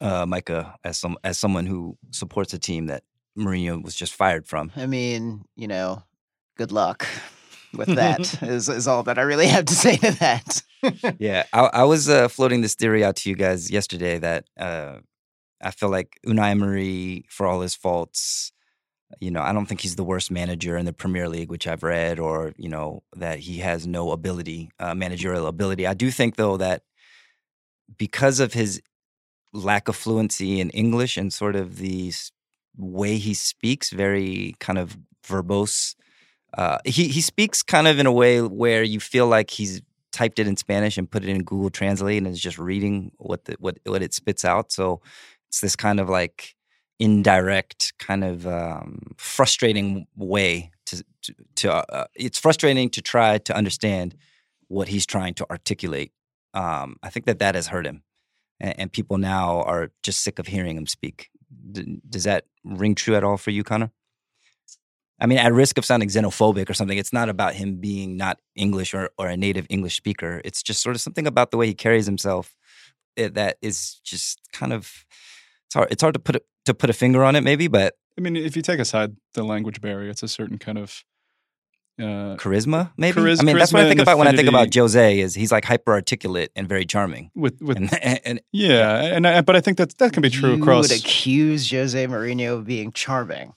[0.00, 3.02] uh, Micah as some as someone who supports a team that
[3.38, 4.70] Mourinho was just fired from?
[4.76, 6.02] I mean, you know,
[6.56, 7.06] good luck
[7.74, 8.42] with that.
[8.42, 10.62] is is all that I really have to say to that.
[11.18, 14.98] yeah, I, I was uh, floating this theory out to you guys yesterday that uh,
[15.62, 18.52] I feel like Unai Emery, for all his faults,
[19.20, 21.82] you know, I don't think he's the worst manager in the Premier League, which I've
[21.82, 25.86] read, or you know that he has no ability, uh, managerial ability.
[25.86, 26.82] I do think though that
[27.96, 28.82] because of his
[29.52, 32.12] lack of fluency in English and sort of the
[32.76, 35.94] way he speaks, very kind of verbose.
[36.54, 39.82] Uh, he he speaks kind of in a way where you feel like he's
[40.12, 43.44] typed it in Spanish and put it in Google Translate and is just reading what
[43.44, 44.72] the, what what it spits out.
[44.72, 45.00] So
[45.48, 46.54] it's this kind of like
[46.98, 53.56] indirect, kind of um, frustrating way to to, to uh, it's frustrating to try to
[53.56, 54.14] understand
[54.68, 56.12] what he's trying to articulate.
[56.54, 58.02] Um, I think that that has hurt him,
[58.58, 61.28] and, and people now are just sick of hearing him speak.
[61.72, 63.90] D- does that ring true at all for you, Connor?
[65.18, 68.38] I mean, at risk of sounding xenophobic or something, it's not about him being not
[68.54, 70.42] English or, or a native English speaker.
[70.44, 72.54] It's just sort of something about the way he carries himself
[73.16, 75.06] eh, that is just kind of
[75.66, 75.88] it's hard.
[75.90, 78.36] It's hard to put a, to put a finger on it, maybe, but I mean,
[78.36, 81.04] if you take aside the language barrier, it's a certain kind of
[81.98, 83.14] uh, charisma, maybe.
[83.14, 84.74] Charis- I mean, that's what I think and about when I think about.
[84.74, 85.18] Jose.
[85.18, 89.40] Is he's like hyper articulate and very charming, with with and, and yeah, and I,
[89.40, 90.90] but I think that that can be true you across.
[90.90, 93.54] would accuse Jose Mourinho of being charming.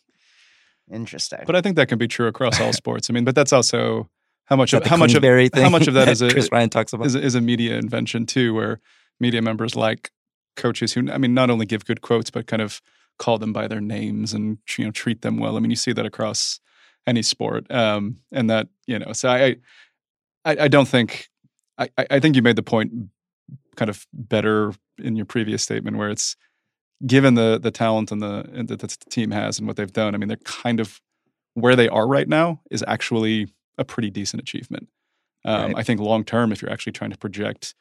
[0.91, 1.39] Interesting.
[1.45, 3.09] But I think that can be true across all sports.
[3.09, 4.09] I mean, but that's also
[4.45, 5.23] how much of how much of
[5.53, 7.05] how much of that is a Chris Ryan talks about.
[7.07, 8.79] is, a- is a media invention too, where
[9.19, 10.11] media members like
[10.55, 12.81] coaches who I mean not only give good quotes but kind of
[13.17, 15.55] call them by their names and you know treat them well.
[15.55, 16.59] I mean, you see that across
[17.05, 19.13] any sport, um, and that you know.
[19.13, 19.57] So I,
[20.45, 21.29] I, I don't think
[21.77, 22.91] I I think you made the point
[23.75, 26.35] kind of better in your previous statement where it's
[27.05, 30.15] given the the talent and the and that the team has and what they've done.
[30.15, 31.01] I mean, they're kind of
[31.53, 34.87] where they are right now is actually a pretty decent achievement.
[35.45, 35.77] Um, Right.
[35.77, 37.73] I think long term, if you're actually trying to project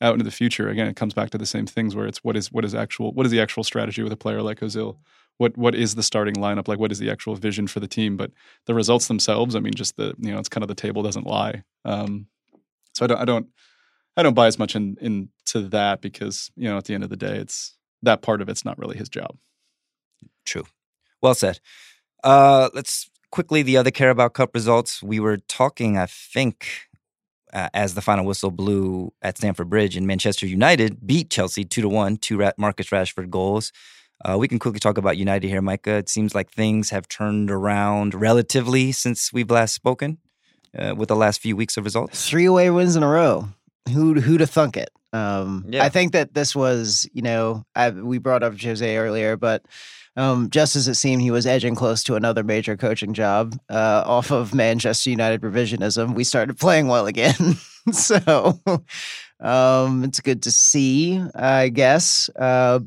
[0.00, 2.36] out into the future, again, it comes back to the same things where it's what
[2.36, 4.96] is what is actual what is the actual strategy with a player like Ozil?
[5.38, 6.78] What what is the starting lineup like?
[6.78, 8.16] What is the actual vision for the team?
[8.16, 8.32] But
[8.66, 11.26] the results themselves, I mean, just the you know, it's kind of the table doesn't
[11.26, 11.62] lie.
[11.84, 12.26] Um,
[12.94, 13.46] so I don't I don't
[14.16, 17.10] I don't buy as much in into that because you know at the end of
[17.10, 19.36] the day, it's that part of it's not really his job.
[20.44, 20.64] True.
[21.20, 21.60] Well said.
[22.24, 25.02] Uh, let's quickly the other Carabao Cup results.
[25.02, 26.88] We were talking, I think,
[27.52, 31.82] uh, as the final whistle blew at Stamford Bridge, and Manchester United beat Chelsea two
[31.82, 33.72] to one, two Ra- Marcus Rashford goals.
[34.24, 35.96] Uh, we can quickly talk about United here, Micah.
[35.96, 40.18] It seems like things have turned around relatively since we've last spoken,
[40.78, 42.28] uh, with the last few weeks of results.
[42.28, 43.48] Three away wins in a row.
[43.90, 44.90] Who who to thunk it?
[45.12, 45.84] Um, Yeah.
[45.84, 49.64] I think that this was, you know, I, we brought up Jose earlier, but
[50.16, 54.02] um, just as it seemed he was edging close to another major coaching job uh,
[54.06, 57.56] off of Manchester United revisionism, we started playing well again.
[57.92, 58.60] so
[59.40, 62.30] um, it's good to see, I guess.
[62.36, 62.80] Uh,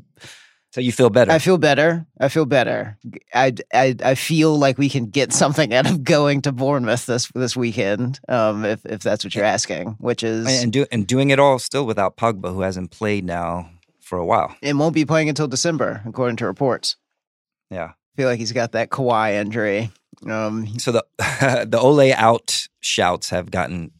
[0.76, 1.32] So you feel better.
[1.32, 2.06] I feel better.
[2.20, 2.98] I feel better.
[3.32, 7.28] I, I I feel like we can get something out of going to Bournemouth this
[7.34, 9.96] this weekend, um, if if that's what you're asking.
[10.00, 13.70] Which is and, do, and doing it all still without Pogba, who hasn't played now
[14.02, 14.54] for a while.
[14.60, 16.96] it won't be playing until December, according to reports.
[17.70, 17.92] Yeah.
[17.92, 19.90] I feel like he's got that Kawhi injury.
[20.28, 21.06] Um, So the
[21.66, 23.92] the Ole out shouts have gotten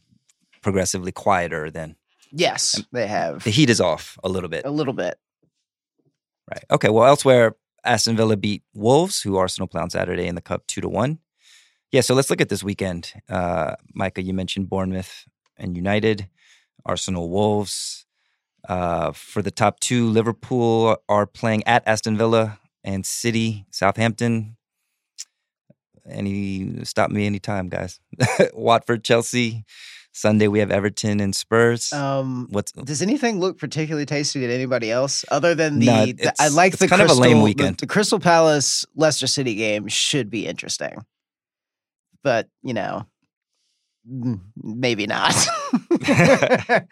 [0.61, 1.71] progressively quieter.
[1.71, 1.95] Then
[2.31, 4.63] yes, they have the heat is off a little bit.
[4.63, 5.17] a little bit.
[6.49, 6.63] Right.
[6.71, 6.89] Okay.
[6.89, 10.81] Well, elsewhere, Aston Villa beat Wolves, who Arsenal play on Saturday in the Cup, two
[10.81, 11.19] to one.
[11.91, 12.01] Yeah.
[12.01, 13.13] So let's look at this weekend.
[13.29, 15.25] Uh, Micah, you mentioned Bournemouth
[15.57, 16.29] and United,
[16.85, 18.05] Arsenal, Wolves.
[18.67, 24.57] Uh, for the top two, Liverpool are playing at Aston Villa and City, Southampton.
[26.09, 27.99] Any stop me anytime, guys.
[28.53, 29.65] Watford, Chelsea.
[30.17, 31.93] Sunday we have Everton and Spurs.
[31.93, 35.85] Um, What's does anything look particularly tasty to anybody else other than the?
[35.85, 37.77] No, the- I like the kind of a Crystal, lame weekend.
[37.77, 41.05] The, Crystal Palace Leicester City game should be interesting,
[42.23, 43.05] but you know,
[44.11, 45.35] mm, maybe not.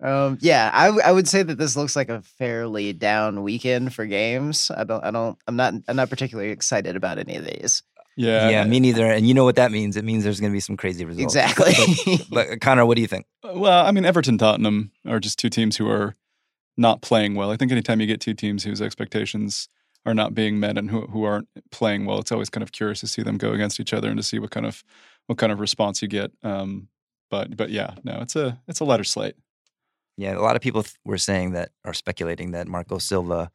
[0.00, 4.70] um, yeah, I would say that this looks like a fairly down weekend for games.
[4.70, 7.82] I don't I don't I'm not I'm not particularly excited about any of these.
[8.20, 9.06] Yeah, yeah, me neither.
[9.10, 9.96] And you know what that means?
[9.96, 11.34] It means there's going to be some crazy results.
[11.34, 11.72] Exactly.
[12.30, 13.26] But, but Connor, what do you think?
[13.42, 16.14] Uh, Well, I mean, Everton, Tottenham are just two teams who are
[16.76, 17.50] not playing well.
[17.50, 19.68] I think anytime you get two teams whose expectations
[20.06, 23.00] are not being met and who who aren't playing well, it's always kind of curious
[23.00, 24.84] to see them go against each other and to see what kind of
[25.26, 26.30] what kind of response you get.
[26.42, 26.88] Um,
[27.30, 29.34] but but yeah, no, it's a it's a lighter slate.
[30.16, 33.50] Yeah, a lot of people th- were saying that, are speculating that Marco Silva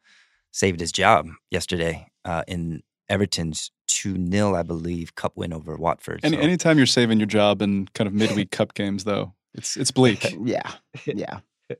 [0.52, 6.20] saved his job yesterday uh, in Everton's 2 0, I believe, cup win over Watford.
[6.22, 9.76] Any, So- anytime you're saving your job in kind of midweek cup games, though, it's
[9.76, 10.36] it's bleak.
[10.44, 10.72] yeah,
[11.06, 11.40] yeah.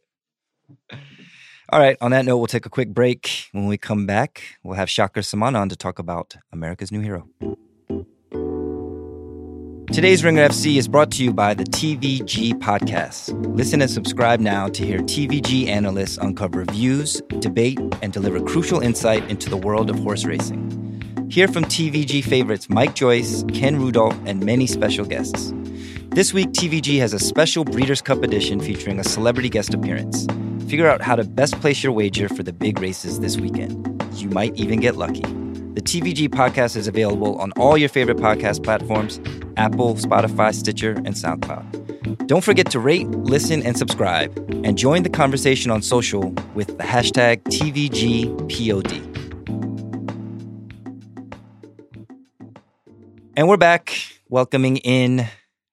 [1.70, 3.46] All right, on that note, we'll take a quick break.
[3.52, 7.28] When we come back, we'll have Shaker Samman on to talk about America's New Hero.
[9.92, 13.32] Today's Ringer FC is brought to you by the TVG Podcast.
[13.56, 19.28] Listen and subscribe now to hear TVG analysts uncover views, debate, and deliver crucial insight
[19.30, 20.85] into the world of horse racing.
[21.28, 25.52] Hear from TVG favorites Mike Joyce, Ken Rudulph, and many special guests.
[26.10, 30.26] This week, TVG has a special Breeders' Cup edition featuring a celebrity guest appearance.
[30.68, 33.76] Figure out how to best place your wager for the big races this weekend.
[34.14, 35.22] You might even get lucky.
[35.22, 39.20] The TVG podcast is available on all your favorite podcast platforms
[39.56, 42.26] Apple, Spotify, Stitcher, and SoundCloud.
[42.28, 46.84] Don't forget to rate, listen, and subscribe, and join the conversation on social with the
[46.84, 49.15] hashtag TVGPOD.
[53.36, 53.94] And we're back,
[54.30, 55.28] welcoming in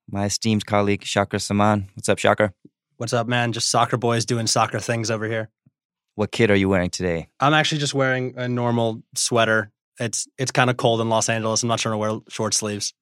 [0.10, 1.88] my esteemed colleague, Shaker Samman.
[1.95, 2.54] What's up, Shaker?
[2.97, 3.54] What's up, man?
[3.54, 5.49] Just soccer boys doing soccer things over here.
[6.15, 7.30] What kit are you wearing today?
[7.39, 9.71] I'm actually just wearing a normal sweater.
[9.97, 11.63] It's it's kind of cold in Los Angeles.
[11.63, 12.93] I'm not trying to wear short sleeves.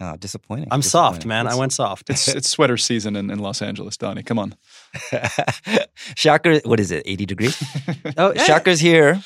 [0.00, 0.68] Oh, disappointing.
[0.70, 1.44] I'm soft, Disappointing.
[1.44, 1.46] man.
[1.46, 2.08] I went soft.
[2.08, 4.22] It's it's sweater season in, in Los Angeles, Donnie.
[4.22, 4.54] Come on.
[6.16, 7.62] Shaker, what is it, 80 degrees?
[8.16, 8.44] oh, yeah.
[8.44, 9.22] Shaker's here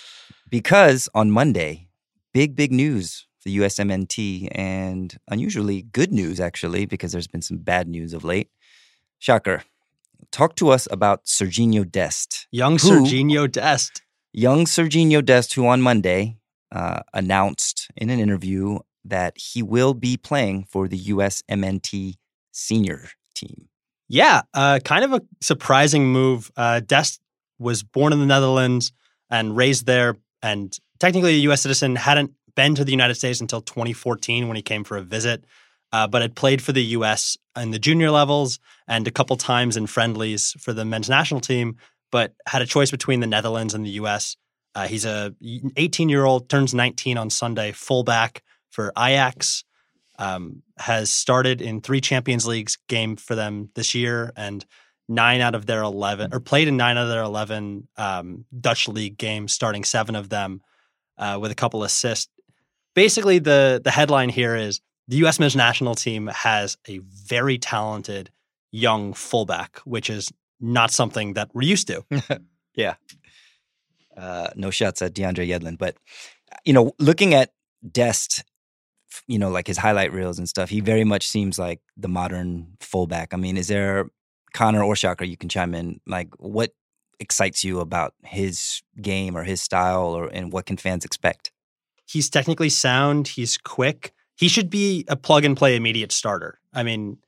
[0.51, 1.87] because on Monday,
[2.33, 7.59] big, big news for the USMNT and unusually good news, actually, because there's been some
[7.59, 8.51] bad news of late.
[9.19, 9.63] Shaker,
[10.31, 12.47] talk to us about Serginho Dest.
[12.51, 14.03] Young Who- Serginho Dest.
[14.33, 16.39] Young Serginho Dest, who on Monday
[16.73, 22.15] uh, announced in an interview that he will be playing for the USMNT
[22.51, 23.69] senior team.
[24.09, 26.51] Yeah, uh, kind of a surprising move.
[26.57, 27.21] Uh, Dest
[27.59, 28.93] was born in the Netherlands
[29.31, 31.63] and raised there, and technically a U.S.
[31.63, 31.97] citizen.
[31.97, 35.45] Hadn't been to the United States until 2014 when he came for a visit.
[35.93, 37.39] uh, but had played for the U.S.
[37.57, 41.77] in the junior levels and a couple times in friendlies for the men's national team,
[42.11, 44.37] but had a choice between the Netherlands and the U.S.
[44.75, 45.33] Uh, he's a
[45.77, 49.63] 18 year old, turns 19 on Sunday, fullback for Ajax.
[50.19, 54.65] Um, has started in three Champions Leagues game for them this year, and
[55.09, 58.89] nine out of their 11, or played in nine out of their 11 um, Dutch
[58.89, 60.61] league games, starting seven of them
[61.19, 62.31] uh, with a couple assists.
[62.95, 65.39] Basically, the the headline here is the U.S.
[65.39, 68.31] men's national team has a very talented
[68.71, 72.05] young fullback, which is not something that we're used to.
[72.75, 72.95] yeah.
[74.17, 75.97] Uh, no shots at DeAndre Yedlin, but
[76.65, 77.53] you know, looking at
[77.91, 78.45] Dest,
[79.27, 82.77] you know, like his highlight reels and stuff, he very much seems like the modern
[82.81, 83.35] fullback.
[83.35, 84.11] I mean, is there
[84.53, 85.25] Connor or Shaker?
[85.25, 86.01] You can chime in.
[86.07, 86.71] Like, what
[87.21, 91.51] excites you about his game or his style, or and what can fans expect?
[92.07, 93.29] He's technically sound.
[93.29, 94.13] He's quick.
[94.37, 96.59] He should be a plug and play immediate starter.
[96.73, 97.19] I mean,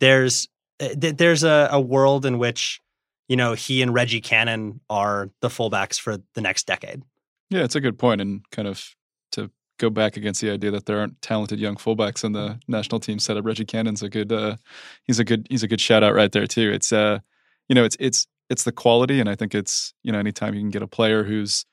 [0.00, 0.48] there's
[0.80, 2.80] eh, there's a, a world in which
[3.28, 7.02] you know, he and Reggie Cannon are the fullbacks for the next decade.
[7.50, 8.94] Yeah, it's a good point, and kind of
[9.32, 13.00] to go back against the idea that there aren't talented young fullbacks in the national
[13.00, 13.44] team setup.
[13.44, 14.56] Reggie Cannon's a good, uh,
[15.04, 16.70] he's a good, he's a good shout out right there too.
[16.70, 17.20] It's, uh,
[17.68, 20.60] you know, it's it's it's the quality, and I think it's you know, anytime you
[20.60, 21.64] can get a player who's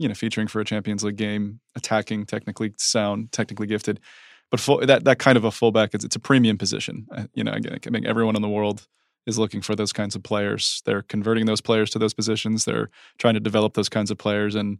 [0.00, 4.00] you know featuring for a Champions League game, attacking, technically sound, technically gifted,
[4.50, 7.06] but full, that that kind of a fullback, it's it's a premium position.
[7.14, 8.88] Uh, you know, again, I mean, everyone in the world
[9.26, 10.82] is looking for those kinds of players.
[10.86, 12.64] They're converting those players to those positions.
[12.64, 14.78] They're trying to develop those kinds of players, and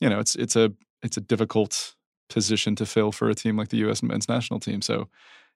[0.00, 1.94] you know, it's it's a it's a difficult
[2.28, 4.02] position to fill for a team like the U.S.
[4.02, 4.80] men's national team.
[4.80, 5.08] So,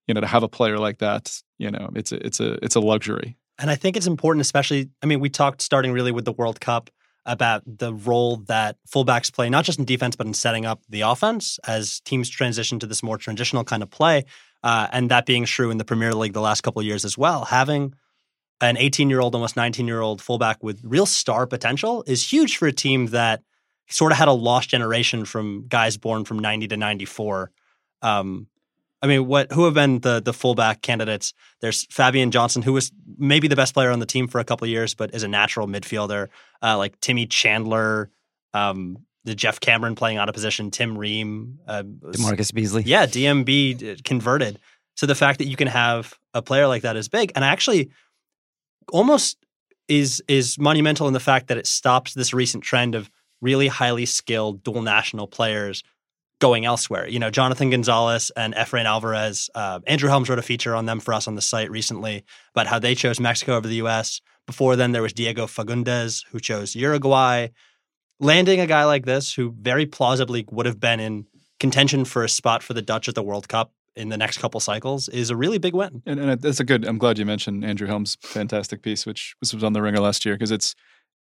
[0.07, 2.76] you know, to have a player like that, you know, it's a it's a it's
[2.76, 3.37] a luxury.
[3.59, 4.90] And I think it's important, especially.
[5.02, 6.90] I mean, we talked starting really with the World Cup
[7.26, 11.02] about the role that fullbacks play, not just in defense, but in setting up the
[11.02, 14.24] offense as teams transition to this more transitional kind of play.
[14.62, 17.18] Uh, and that being true in the Premier League the last couple of years as
[17.18, 17.44] well.
[17.44, 17.94] Having
[18.60, 22.56] an 18 year old, almost 19 year old fullback with real star potential is huge
[22.56, 23.42] for a team that
[23.88, 27.50] sort of had a lost generation from guys born from 90 to 94.
[28.02, 28.46] Um,
[29.02, 31.35] I mean, what who have been the the fullback candidates?
[31.61, 34.66] There's Fabian Johnson, who was maybe the best player on the team for a couple
[34.66, 36.28] years, but is a natural midfielder.
[36.62, 38.11] Uh, like Timmy Chandler,
[38.54, 42.85] um, the Geoff Cameron playing out of position, Tim Ream, uh, Beasley.
[42.85, 44.59] Yeah, DMB converted.
[44.96, 47.32] So the fact that you can have a player like that is big.
[47.35, 47.90] And I actually
[48.92, 49.37] almost
[49.88, 54.06] is is monumental in the fact that it stops this recent trend of really highly
[54.06, 55.82] skilled dual national players
[56.38, 57.09] going elsewhere.
[57.09, 59.49] You know, Jonathan Gonzalez and Efrain Alvarez.
[59.55, 62.66] Uh, Andrew Helms wrote a feature on them for us on the site recently about
[62.66, 64.20] how they chose Mexico over the U.S.
[64.46, 67.49] Before then, there was Diego Fagundez who chose Uruguay.
[68.20, 71.27] Landing a guy like this, who very plausibly would have been in
[71.61, 74.61] contention for a spot for the Dutch at the World Cup, in the next couple
[74.61, 76.03] cycles is a really big win.
[76.07, 76.85] And, and that's a good.
[76.85, 80.35] I'm glad you mentioned Andrew Helms' fantastic piece, which was on the Ringer last year,
[80.35, 80.75] because it's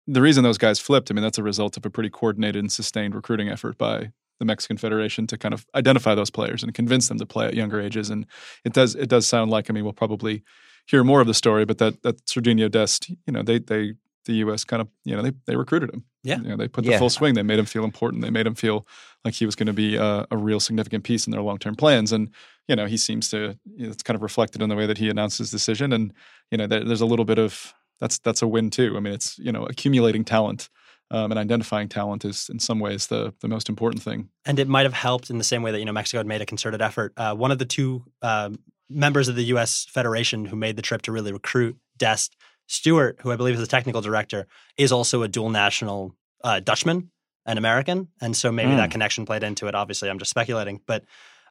[0.07, 1.11] the reason those guys flipped.
[1.11, 4.45] I mean, that's a result of a pretty coordinated and sustained recruiting effort by the
[4.45, 7.79] Mexican Federation to kind of identify those players and convince them to play at younger
[7.79, 8.09] ages.
[8.09, 8.25] And
[8.63, 10.43] it does it does sound like I mean we'll probably
[10.85, 13.93] hear more of the story, but that that Serginho Dest, you know, they they
[14.25, 14.63] the U.S.
[14.63, 16.05] kind of you know they they recruited him.
[16.23, 16.99] Yeah, you know, they put the yeah.
[16.99, 17.33] full swing.
[17.33, 18.21] They made him feel important.
[18.21, 18.87] They made him feel
[19.25, 21.75] like he was going to be a, a, real significant piece in their long term
[21.75, 22.11] plans.
[22.11, 22.29] And
[22.67, 24.97] you know, he seems to you know, it's kind of reflected in the way that
[24.97, 25.91] he announced his decision.
[25.91, 26.13] And
[26.49, 28.95] you know, there, there's a little bit of that's that's a win too.
[28.95, 30.69] I mean, it's you know accumulating talent.
[31.13, 34.29] Um, and identifying talent is in some ways the the most important thing.
[34.45, 36.41] And it might have helped in the same way that you know Mexico had made
[36.41, 37.13] a concerted effort.
[37.15, 38.49] Uh, one of the two uh,
[38.89, 39.85] members of the U.S.
[39.89, 42.35] Federation who made the trip to really recruit Dest
[42.67, 47.11] Stewart, who I believe is the technical director, is also a dual national uh, Dutchman
[47.45, 48.77] and American, and so maybe mm.
[48.77, 48.93] that hmm.
[48.93, 49.75] connection played into it.
[49.75, 51.03] Obviously, I'm just speculating, but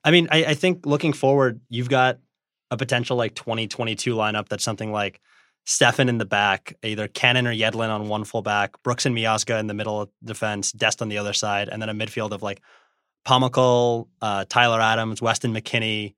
[0.05, 2.19] I mean, I, I think looking forward, you've got
[2.71, 5.21] a potential like 2022 lineup that's something like
[5.67, 9.61] Steffen in the back, either Cannon or Yedlin on one full back, Brooks and Miazga
[9.61, 12.43] in the middle of defense, Dest on the other side, and then a midfield of
[12.43, 12.61] like
[13.27, 16.15] Pomykal, uh, Tyler Adams, Weston McKennie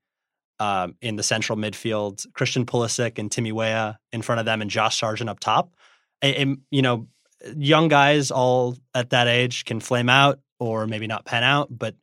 [0.59, 4.71] um, in the central midfield, Christian Pulisic and Timmy Weah in front of them, and
[4.71, 5.73] Josh Sargent up top.
[6.21, 7.07] And, and, you know,
[7.55, 11.95] young guys all at that age can flame out or maybe not pan out, but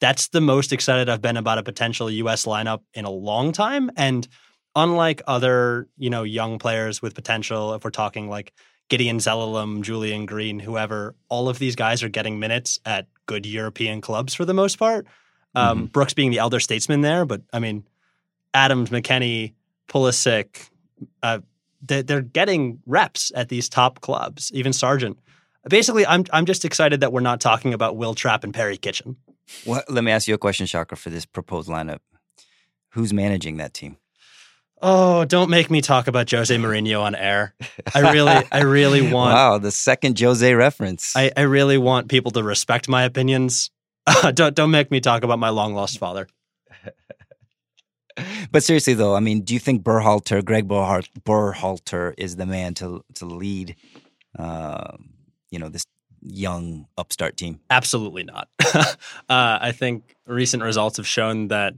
[0.00, 3.90] that's the most excited I've been about a potential US lineup in a long time.
[3.96, 4.26] And
[4.74, 8.52] unlike other, you know, young players with potential, if we're talking like
[8.88, 14.00] Gideon Zelalem, Julian Green, whoever, all of these guys are getting minutes at good European
[14.00, 15.06] clubs for the most part.
[15.54, 15.86] Um, mm-hmm.
[15.86, 17.84] Brooks being the elder statesman there, but I mean,
[18.54, 19.54] Adams, McKennie,
[19.88, 20.68] Pulisic,
[21.22, 21.40] uh,
[21.82, 24.50] they, they're getting reps at these top clubs.
[24.54, 25.18] Even Sargent.
[25.68, 29.16] Basically, I'm I'm just excited that we're not talking about Will Trapp and Perry Kitchen.
[29.64, 32.00] Well, let me ask you a question, Shaker, for this proposed lineup.
[32.90, 33.96] Who's managing that team?
[34.82, 37.54] Oh, don't make me talk about Jose Mourinho on air.
[37.94, 39.34] I really, I really want.
[39.34, 41.14] Wow, the second Jose reference.
[41.16, 43.70] I, I really want people to respect my opinions.
[44.34, 46.26] don't don't make me talk about my long lost father.
[48.50, 53.04] but seriously though, I mean, do you think Berhalter, Greg Berhalter is the man to
[53.14, 53.76] to lead
[54.36, 54.96] uh,
[55.50, 55.84] you know, this
[56.22, 57.60] young upstart team?
[57.70, 58.48] Absolutely not.
[58.74, 58.88] uh,
[59.28, 61.74] I think recent results have shown that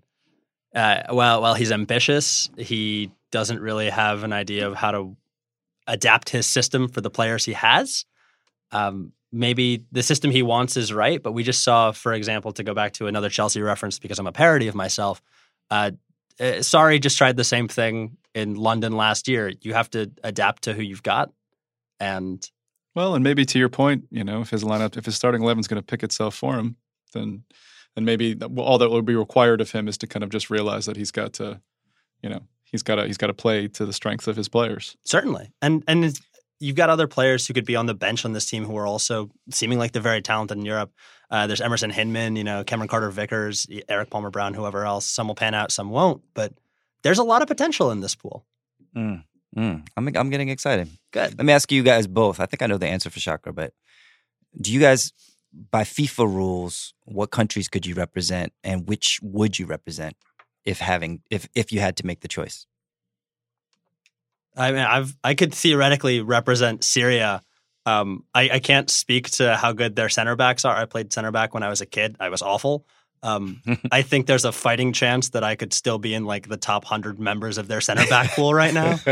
[0.74, 5.16] uh, well, while he's ambitious, he doesn't really have an idea of how to
[5.86, 8.04] adapt his system for the players he has.
[8.72, 12.62] Um, maybe the system he wants is right, but we just saw, for example, to
[12.62, 15.22] go back to another Chelsea reference because I'm a parody of myself.
[15.70, 15.92] Uh,
[16.40, 19.52] uh, Sarri just tried the same thing in London last year.
[19.60, 21.32] You have to adapt to who you've got,
[22.00, 22.48] and
[22.94, 25.60] well, and maybe to your point, you know, if his lineup, if his starting eleven
[25.60, 26.76] is going to pick itself for him,
[27.12, 27.44] then
[27.96, 30.86] and maybe all that will be required of him is to kind of just realize
[30.86, 31.60] that he's got to,
[32.22, 34.96] you know, he's got to he's got to play to the strength of his players.
[35.04, 36.18] Certainly, and and
[36.60, 38.86] you've got other players who could be on the bench on this team who are
[38.86, 40.92] also seeming like they're very talented in Europe.
[41.30, 45.06] Uh, there's Emerson Hyndman, you know, Cameron Carter Vickers, Eric Palmer Brown, whoever else.
[45.06, 46.22] Some will pan out, some won't.
[46.34, 46.52] But
[47.02, 48.44] there's a lot of potential in this pool.
[48.96, 49.24] Mm,
[49.56, 49.86] mm.
[49.96, 50.88] I'm I'm getting excited.
[51.12, 51.36] Good.
[51.36, 52.40] Let me ask you guys both.
[52.40, 53.72] I think I know the answer for Shaker, but
[54.60, 55.12] do you guys
[55.70, 60.16] by FIFA rules, what countries could you represent and which would you represent
[60.64, 62.66] if having if if you had to make the choice?
[64.56, 67.42] I mean, I've I could theoretically represent Syria.
[67.86, 70.74] Um, I, I can't speak to how good their center backs are.
[70.74, 72.16] I played center back when I was a kid.
[72.18, 72.86] I was awful.
[73.22, 73.60] Um,
[73.92, 76.84] I think there's a fighting chance that I could still be in like the top
[76.84, 78.98] hundred members of their center back pool right now.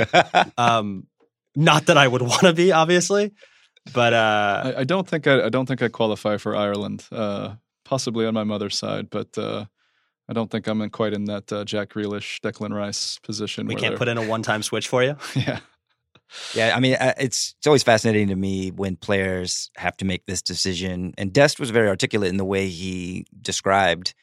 [0.57, 1.07] Um,
[1.55, 3.33] not that I would want to be, obviously,
[3.93, 7.07] but uh, I, I, don't think I, I, don't think I qualify for Ireland.
[7.11, 7.55] Uh,
[7.85, 9.67] possibly on my mother's side, but uh,
[10.29, 13.67] I don't think I'm in quite in that uh, Jack Grealish, Declan Rice position.
[13.67, 15.17] We can't put in a one-time switch for you.
[15.35, 15.61] yeah.
[16.55, 20.25] Yeah, I mean, uh, it's it's always fascinating to me when players have to make
[20.25, 21.13] this decision.
[21.19, 24.15] And Dest was very articulate in the way he described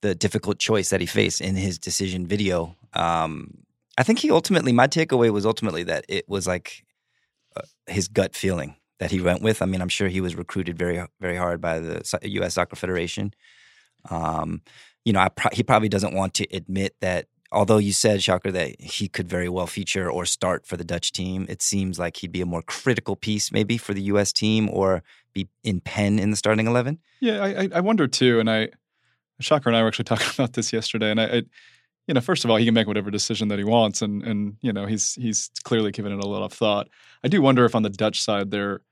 [0.00, 2.74] the difficult choice that he faced in his decision video.
[2.94, 3.58] Um,
[3.98, 6.85] I think he ultimately, my takeaway was ultimately that it was like
[7.86, 9.62] his gut feeling that he went with.
[9.62, 12.54] I mean, I'm sure he was recruited very, very hard by the U.S.
[12.54, 13.34] Soccer Federation.
[14.10, 14.62] Um,
[15.04, 17.26] you know, pro- he probably doesn't want to admit that.
[17.52, 21.12] Although you said, Shaker, that he could very well feature or start for the Dutch
[21.12, 24.32] team, it seems like he'd be a more critical piece maybe for the U.S.
[24.32, 26.98] team or be in pen in the starting eleven.
[27.20, 28.70] Yeah, I, I wonder too, and I,
[29.38, 31.42] Shaker and I were actually talking about this yesterday, and I, I
[32.06, 34.56] you know, first of all, he can make whatever decision that he wants, and and
[34.60, 36.88] you know, he's he's clearly given it a lot of thought.
[37.24, 38.82] I do wonder if on the Dutch side there,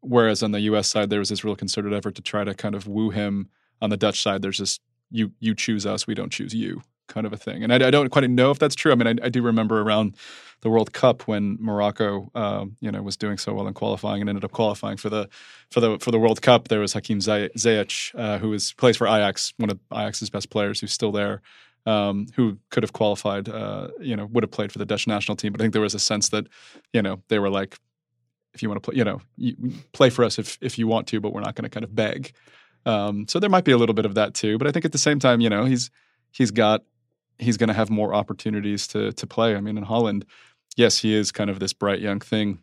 [0.00, 0.88] whereas on the U.S.
[0.88, 3.48] side there was this real concerted effort to try to kind of woo him.
[3.82, 7.26] On the Dutch side, there's this you you choose us, we don't choose you kind
[7.26, 7.62] of a thing.
[7.62, 8.90] And I, I don't quite know if that's true.
[8.90, 10.16] I mean, I, I, do remember around
[10.62, 14.28] the World Cup when Morocco, um, you know, was doing so well in qualifying and
[14.28, 15.28] ended up qualifying for the
[15.70, 16.68] for the for the World Cup.
[16.68, 20.80] There was Hakim Ziyech, uh, who was plays for Ajax, one of Ajax's best players,
[20.80, 21.42] who's still there
[21.86, 25.36] um, who could have qualified, uh, you know, would have played for the Dutch national
[25.36, 25.52] team.
[25.52, 26.46] But I think there was a sense that,
[26.92, 27.78] you know, they were like,
[28.52, 29.54] if you want to play, you know, you
[29.92, 31.94] play for us if if you want to, but we're not going to kind of
[31.94, 32.32] beg.
[32.86, 34.58] Um, so there might be a little bit of that too.
[34.58, 35.90] But I think at the same time, you know, he's
[36.32, 36.82] he's got
[37.38, 39.54] he's going to have more opportunities to to play.
[39.54, 40.24] I mean, in Holland,
[40.76, 42.60] yes, he is kind of this bright young thing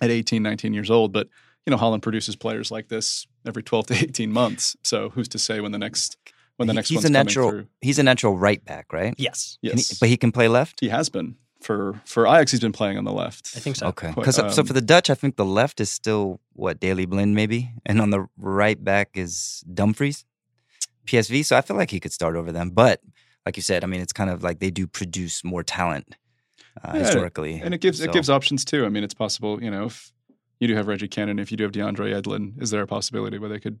[0.00, 1.28] at 18, 19 years old, but
[1.64, 4.76] you know, Holland produces players like this every 12 to 18 months.
[4.82, 6.16] So who's to say when the next
[6.56, 7.66] when the next he's one's a natural through.
[7.80, 9.14] he's a natural right back, right?
[9.18, 9.58] Yes.
[9.62, 9.88] Yes.
[9.88, 10.80] He, but he can play left.
[10.80, 12.50] He has been for for Ajax.
[12.50, 13.52] He's been playing on the left.
[13.56, 13.88] I think so.
[13.88, 14.12] Okay.
[14.14, 17.34] Because um, so for the Dutch, I think the left is still what Daley Blind
[17.34, 20.24] maybe, and on the right back is Dumfries,
[21.06, 21.44] PSV.
[21.44, 22.70] So I feel like he could start over them.
[22.70, 23.00] But
[23.44, 26.16] like you said, I mean, it's kind of like they do produce more talent
[26.82, 28.04] uh, yeah, historically, and it gives so.
[28.04, 28.86] it gives options too.
[28.86, 30.12] I mean, it's possible, you know, if
[30.60, 33.38] you do have Reggie Cannon, if you do have DeAndre Yedlin, is there a possibility
[33.38, 33.78] where they could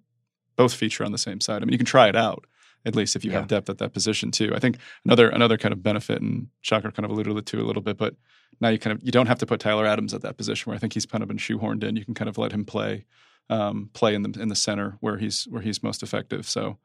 [0.56, 1.62] both feature on the same side?
[1.62, 2.46] I mean, you can try it out
[2.86, 3.38] at least if you yeah.
[3.38, 4.52] have depth at that position too.
[4.54, 7.82] I think another another kind of benefit, and Shaker kind of alluded to a little
[7.82, 8.14] bit, but
[8.60, 10.76] now you kind of you don't have to put Tyler Adams at that position where
[10.76, 11.96] I think he's kind of been shoehorned in.
[11.96, 13.04] You can kind of let him play
[13.50, 16.48] um, play in the in the center where he's where he's most effective.
[16.48, 16.78] So.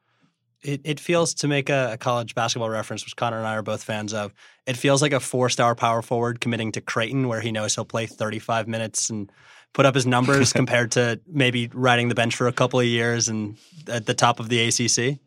[0.64, 3.62] It, it feels to make a, a, college basketball reference, which Connor and I are
[3.62, 4.32] both fans of.
[4.64, 8.06] It feels like a four-star power forward committing to Creighton, where he knows he'll play
[8.06, 9.28] 35 minutes and
[9.72, 13.28] put up his numbers compared to maybe riding the bench for a couple of years
[13.28, 15.18] and at the top of the ACC.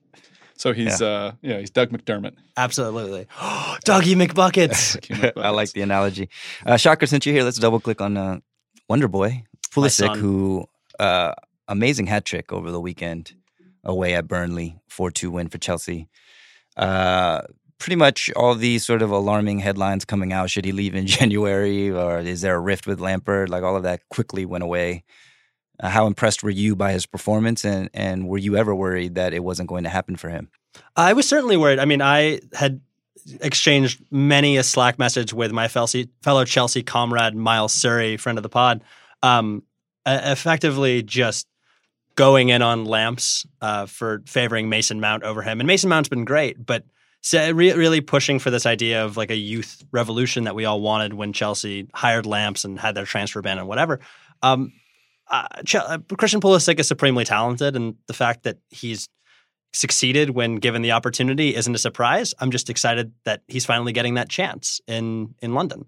[0.58, 2.34] So he's yeah, uh, yeah he's Doug McDermott.
[2.58, 3.26] Absolutely,
[3.86, 5.34] Dougie McBuckets.
[5.38, 6.30] I like the analogy.
[6.66, 8.40] Uh, Shaker, since you're here, let's double click on uh,
[8.88, 10.66] Wonder Boy Pulisic, who
[11.00, 11.34] uh,
[11.68, 13.34] amazing hat trick over the weekend
[13.84, 16.08] away at Burnley, four two win for Chelsea.
[16.78, 17.42] Uh,
[17.78, 20.50] pretty much all these sort of alarming headlines coming out.
[20.50, 23.50] Should he leave in January, or is there a rift with Lampard?
[23.50, 25.04] Like all of that quickly went away.
[25.80, 29.34] Uh, how impressed were you by his performance, and and were you ever worried that
[29.34, 30.50] it wasn't going to happen for him?
[30.96, 31.80] I was certainly worried.
[31.80, 32.82] I mean, I had
[33.42, 38.50] exchanged many a Slack message with my fellow Chelsea comrade Miles Surrey, friend of the
[38.50, 38.84] pod,
[39.24, 39.64] um,
[40.06, 41.48] effectively just
[42.16, 45.60] going in on Lamps uh, for favoring Mason Mount over him.
[45.60, 46.84] And Mason Mount's been great, but
[47.34, 51.34] really pushing for this idea of like a youth revolution that we all wanted when
[51.34, 54.00] Chelsea hired Lamps and had their transfer ban and whatever.
[54.44, 54.74] Um,
[55.30, 59.10] uh, uh, Christian Pulisic is supremely talented, and the fact that he's
[59.74, 62.34] succeeded when given the opportunity isn't a surprise.
[62.40, 65.86] I'm just excited that he's finally getting that chance in in London.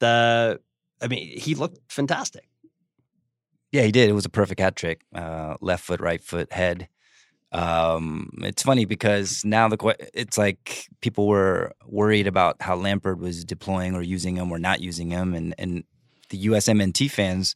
[0.00, 0.60] The
[1.00, 2.48] I mean, he looked fantastic.
[3.72, 4.10] Yeah, he did.
[4.10, 5.00] It was a perfect hat trick.
[5.14, 6.88] Uh, left foot, right foot, head.
[7.52, 13.44] Um, it's funny because now the it's like people were worried about how Lampard was
[13.44, 15.84] deploying or using him or not using him, and and
[16.30, 17.54] the USMNT fans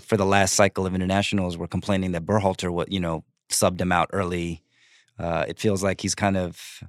[0.00, 3.92] for the last cycle of internationals were complaining that Berhalter, what you know, subbed him
[3.92, 4.62] out early.
[5.18, 6.82] Uh, it feels like he's kind of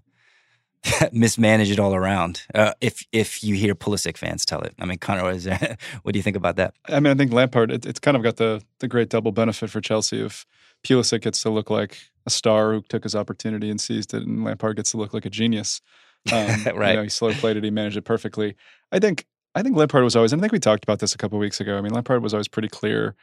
[1.12, 2.44] mismanaged it all around.
[2.54, 6.14] Uh, if if you hear Pulisic fans tell it, I mean, Connor, is there, what
[6.14, 6.74] do you think about that?
[6.88, 7.72] I mean, I think Lampard.
[7.72, 10.46] It, it's kind of got the the great double benefit for Chelsea if
[10.84, 14.44] Pulisic gets to look like a star who took his opportunity and seized it, and
[14.44, 15.82] Lampard gets to look like a genius.
[16.32, 16.92] Um, right.
[16.92, 17.66] You know, he slow played it.
[17.66, 18.56] He managed it perfectly.
[18.94, 19.26] I think
[19.56, 21.60] I think Lampard was always, and I think we talked about this a couple weeks
[21.60, 21.78] ago.
[21.78, 23.16] I mean, Lampard was always pretty clear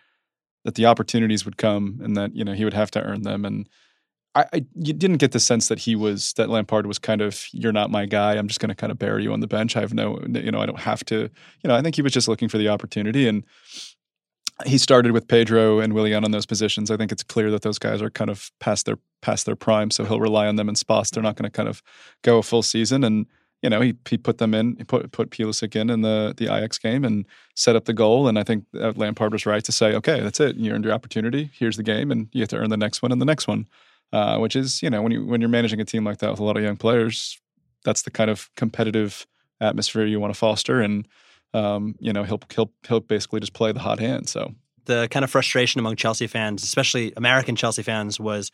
[0.65, 3.45] that the opportunities would come and that, you know, he would have to earn them.
[3.45, 3.69] And
[4.35, 7.47] I, I you didn't get the sense that he was, that Lampard was kind of,
[7.53, 8.35] you're not my guy.
[8.35, 9.77] I'm just going to kind of bury you on the bench.
[9.77, 11.17] I have no, you know, I don't have to,
[11.63, 13.27] you know, I think he was just looking for the opportunity.
[13.27, 13.45] And
[14.67, 16.91] he started with Pedro and Willian on those positions.
[16.91, 19.91] I think it's clear that those guys are kind of past their past their prime,
[19.91, 21.11] so he'll rely on them in spots.
[21.11, 21.83] They're not going to kind of
[22.23, 23.27] go a full season, and
[23.63, 26.45] you know, he he put them in, he put put Pulisic in in the the
[26.47, 28.29] Ajax game and set up the goal.
[28.29, 30.57] And I think Lampard was right to say, okay, that's it.
[30.57, 31.51] You earned your opportunity.
[31.53, 33.69] Here's the game, and you have to earn the next one and the next one.
[34.13, 36.41] Uh, which is, you know, when you when you're managing a team like that with
[36.41, 37.39] a lot of young players,
[37.85, 39.25] that's the kind of competitive
[39.61, 40.81] atmosphere you want to foster.
[40.81, 41.07] And
[41.55, 44.29] um, you know, he'll he'll he'll basically just play the hot hand.
[44.29, 44.55] So
[44.87, 48.51] the kind of frustration among Chelsea fans, especially American Chelsea fans, was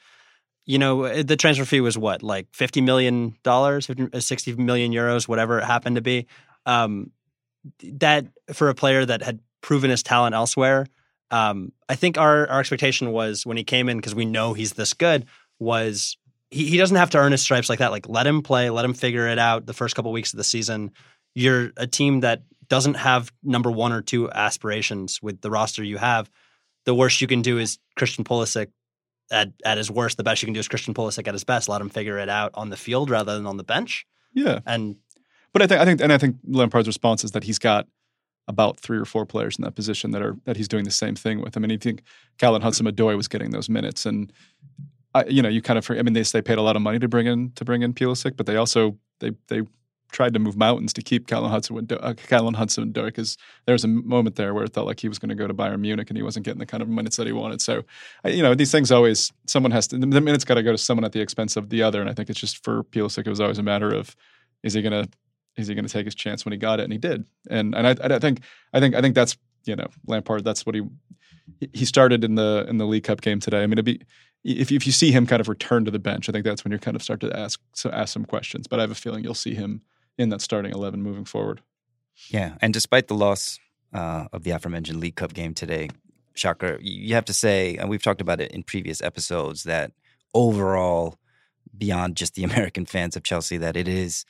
[0.67, 5.29] you know, eh, the transfer fee was what, like $50 million, uh, 60 million euros,
[5.29, 6.27] whatever it happened to be.
[6.67, 7.13] Um,
[7.95, 10.87] that for a player that had proven his talent elsewhere,
[11.31, 14.75] um, I think our, our expectation was when he came in, because we know he's
[14.75, 15.27] this good,
[15.59, 16.17] was
[16.51, 17.91] he, he doesn't have to earn his stripes like that.
[17.91, 20.45] Like, let him play, let him figure it out the first couple weeks of the
[20.45, 20.93] season.
[21.35, 25.99] You're a team that doesn't have number one or two aspirations with the roster you
[25.99, 26.31] have.
[26.85, 28.69] The worst you can do is Christian Pulisic
[29.31, 31.69] at, at his worst, the best you can do is Christian Pulisic at his best.
[31.69, 34.07] Let him figure it out on the field rather than on the bench.
[34.33, 34.97] Yeah, and
[35.53, 37.87] but I think I think and I think Lampard's response is that he's got
[38.49, 41.17] about three or four players in that position that are that he's doing the same
[41.17, 41.57] thing with.
[41.57, 42.03] I mean, you think
[42.39, 44.33] Callum Hudson-Odoi was getting those minutes, and
[45.15, 46.99] I, you know, you kind of I mean, they they paid a lot of money
[46.99, 49.63] to bring in to bring in Pulisic, but they also they they
[50.13, 52.15] tried to move mountains to keep Callum Hudson uh,
[52.53, 53.37] Hudson Odoi because
[53.67, 55.55] there was a moment there where it felt like he was going to go to
[55.55, 57.61] Bayern Munich and he wasn't getting the kind of minutes that he wanted.
[57.61, 57.83] So,
[58.25, 61.05] you know, these things always someone has to the minutes got to go to someone
[61.05, 62.01] at the expense of the other.
[62.01, 64.15] And I think it's just for Pulisic, it was always a matter of
[64.63, 65.11] is he going to
[65.57, 67.27] is he going to take his chance when he got it, and he did.
[67.49, 68.41] And and I, I think
[68.73, 70.45] I think I think that's you know Lampard.
[70.45, 70.83] That's what he
[71.73, 73.63] he started in the in the League Cup game today.
[73.63, 74.01] I mean, it'd be
[74.45, 76.73] if if you see him kind of return to the bench, I think that's when
[76.73, 78.67] you kind of start to ask so ask some questions.
[78.67, 79.83] But I have a feeling you'll see him
[80.19, 81.61] in that starting 11 moving forward.
[82.29, 82.57] Yeah.
[82.61, 83.59] And despite the loss
[83.93, 85.91] uh, of the aforementioned League Cup game today,
[86.35, 89.93] Shaker, you have to say, and we've talked about it in previous episodes, that
[90.35, 91.17] overall,
[91.77, 94.25] beyond just the American fans of Chelsea, that it is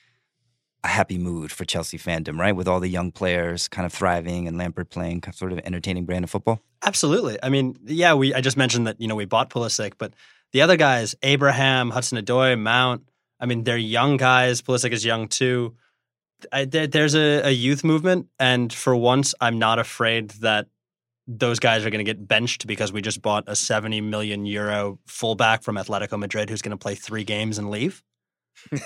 [0.85, 2.55] a happy mood for Chelsea fandom, right?
[2.55, 6.25] With all the young players kind of thriving and Lampard playing sort of entertaining brand
[6.25, 6.61] of football.
[6.85, 7.39] Absolutely.
[7.43, 10.15] I mean, yeah, we I just mentioned that, you know, we bought Pulisic, but
[10.53, 13.03] the other guys, Abraham, Hudson Odoi, Mount,
[13.41, 14.63] I mean, they're young guys.
[14.63, 15.75] Pulisic is young too.
[16.53, 20.67] I, there, there's a, a, youth movement, and for once, I'm not afraid that
[21.27, 24.99] those guys are going to get benched because we just bought a 70 million euro
[25.07, 28.03] fullback from Atletico Madrid who's going to play three games and leave.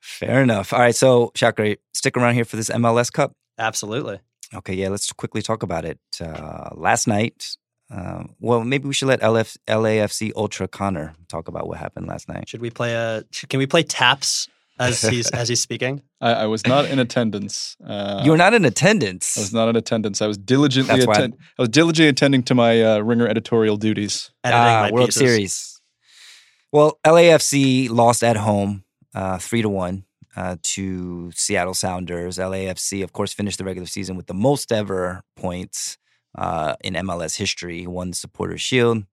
[0.00, 0.72] Fair enough.
[0.72, 3.32] All right, so Shaker, stick around here for this MLS Cup.
[3.58, 4.20] Absolutely.
[4.54, 5.98] Okay, yeah, let's quickly talk about it.
[6.20, 7.56] Uh, last night,
[7.90, 12.28] uh, well, maybe we should let LF, LAFC Ultra Connor talk about what happened last
[12.28, 12.48] night.
[12.48, 13.24] Should we play a?
[13.48, 16.02] Can we play taps as he's as he's speaking?
[16.20, 17.76] I, I was not in attendance.
[17.84, 19.36] Uh, you were not in attendance.
[19.36, 20.22] I was not in attendance.
[20.22, 24.30] I was diligently atten- I was diligently attending to my uh, Ringer editorial duties.
[24.44, 25.20] Ah, World pieces.
[25.20, 25.80] Series.
[26.72, 30.04] Well, LAFC lost at home, uh, three to one
[30.36, 32.38] uh, to Seattle Sounders.
[32.38, 35.98] LAFC, of course, finished the regular season with the most ever points
[36.36, 39.04] uh, in MLS history, won the Supporters Shield.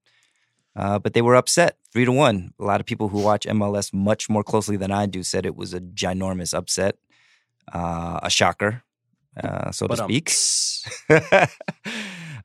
[0.76, 2.54] Uh, but they were upset, three to one.
[2.60, 5.56] A lot of people who watch MLS much more closely than I do said it
[5.56, 6.98] was a ginormous upset,
[7.74, 8.84] uh, a shocker,
[9.44, 10.32] uh, so But, to um, speak.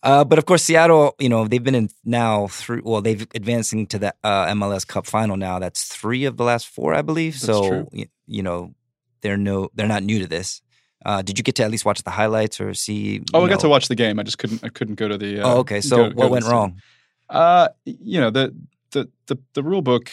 [0.03, 2.83] uh, but of course, Seattle, you know, they've been in now through.
[2.85, 5.59] Well, they've advancing to the uh, MLS Cup final now.
[5.59, 7.35] That's three of the last four, I believe.
[7.35, 7.89] That's so
[8.27, 8.75] you know,
[9.23, 10.63] they're no, they're not new to this.
[11.05, 13.23] Uh, did you get to at least watch the highlights or see?
[13.35, 14.19] Oh, I got to watch the game.
[14.19, 14.63] I just couldn't.
[14.65, 15.41] I couldn't go to the.
[15.41, 15.81] Uh, Oh, okay.
[15.81, 16.81] So go- go what to went wrong?
[17.29, 18.55] Uh, you know the
[18.91, 20.11] the the the rule book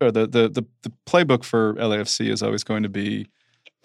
[0.00, 3.26] or the the the, the playbook for LAFC is always going to be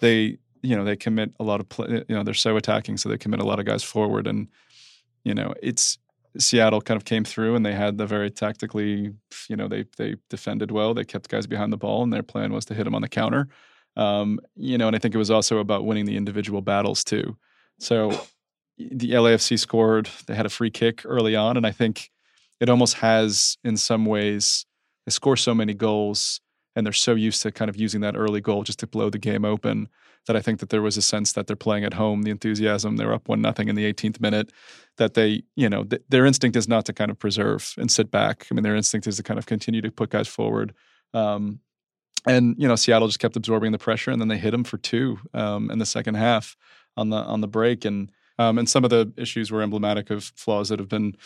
[0.00, 3.08] they you know they commit a lot of play, you know they're so attacking so
[3.08, 4.48] they commit a lot of guys forward and
[5.24, 5.98] you know it's
[6.36, 9.12] Seattle kind of came through and they had the very tactically
[9.48, 12.52] you know they they defended well they kept guys behind the ball and their plan
[12.52, 13.48] was to hit them on the counter
[13.98, 17.36] um, you know and I think it was also about winning the individual battles too
[17.78, 18.10] so
[18.78, 22.10] the LAFC scored they had a free kick early on and I think
[22.60, 24.64] it almost has in some ways
[25.04, 26.40] they score so many goals
[26.74, 29.18] and they're so used to kind of using that early goal just to blow the
[29.18, 29.88] game open
[30.28, 32.96] that I think that there was a sense that they're playing at home, the enthusiasm,
[32.96, 34.52] they're up one nothing in the 18th minute,
[34.96, 38.10] that they, you know, th- their instinct is not to kind of preserve and sit
[38.10, 38.46] back.
[38.50, 40.74] I mean, their instinct is to kind of continue to put guys forward.
[41.14, 41.60] Um,
[42.28, 44.76] and you know, Seattle just kept absorbing the pressure, and then they hit them for
[44.76, 46.56] two um, in the second half
[46.96, 50.24] on the on the break, and um, and some of the issues were emblematic of
[50.36, 51.16] flaws that have been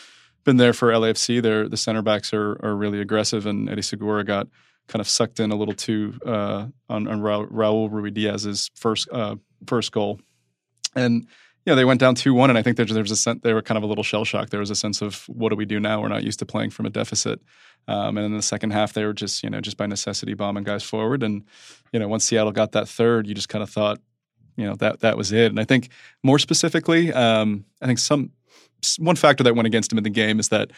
[0.45, 1.69] been there for LAFC.
[1.69, 4.47] The center backs are are really aggressive, and Eddie Segura got
[4.87, 9.35] kind of sucked in a little too uh, on, on Ra- Raul Ruidíaz's first uh,
[9.67, 10.21] first goal,
[10.95, 11.27] and
[11.71, 13.61] know they went down two one, and I think there, was a sense they were
[13.61, 14.51] kind of a little shell shocked.
[14.51, 16.01] There was a sense of what do we do now?
[16.01, 17.39] We're not used to playing from a deficit,
[17.87, 20.63] um, and in the second half they were just you know just by necessity bombing
[20.63, 21.43] guys forward, and
[21.91, 23.99] you know once Seattle got that third, you just kind of thought
[24.55, 25.47] you know that that was it.
[25.47, 25.89] And I think
[26.21, 28.31] more specifically, um, I think some
[28.97, 30.71] one factor that went against them in the game is that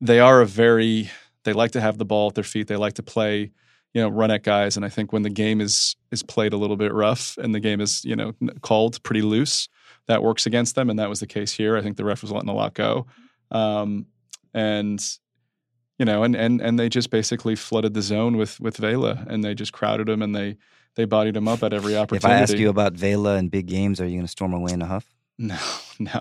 [0.00, 1.10] they are a very
[1.44, 2.66] they like to have the ball at their feet.
[2.66, 3.52] They like to play,
[3.94, 4.76] you know, run at guys.
[4.76, 7.60] And I think when the game is is played a little bit rough and the
[7.60, 9.68] game is you know called pretty loose,
[10.06, 10.90] that works against them.
[10.90, 11.76] And that was the case here.
[11.76, 13.06] I think the ref was letting a lot go,
[13.50, 14.06] um,
[14.54, 15.02] and
[15.98, 19.42] you know, and and and they just basically flooded the zone with with Vela, and
[19.42, 20.56] they just crowded him and they
[20.94, 22.26] they bodied him up at every opportunity.
[22.26, 22.38] If.
[22.38, 24.82] I ask you about Vela and big games, are you going to storm away in
[24.82, 25.06] a huff?
[25.38, 25.58] No,
[25.98, 26.20] no,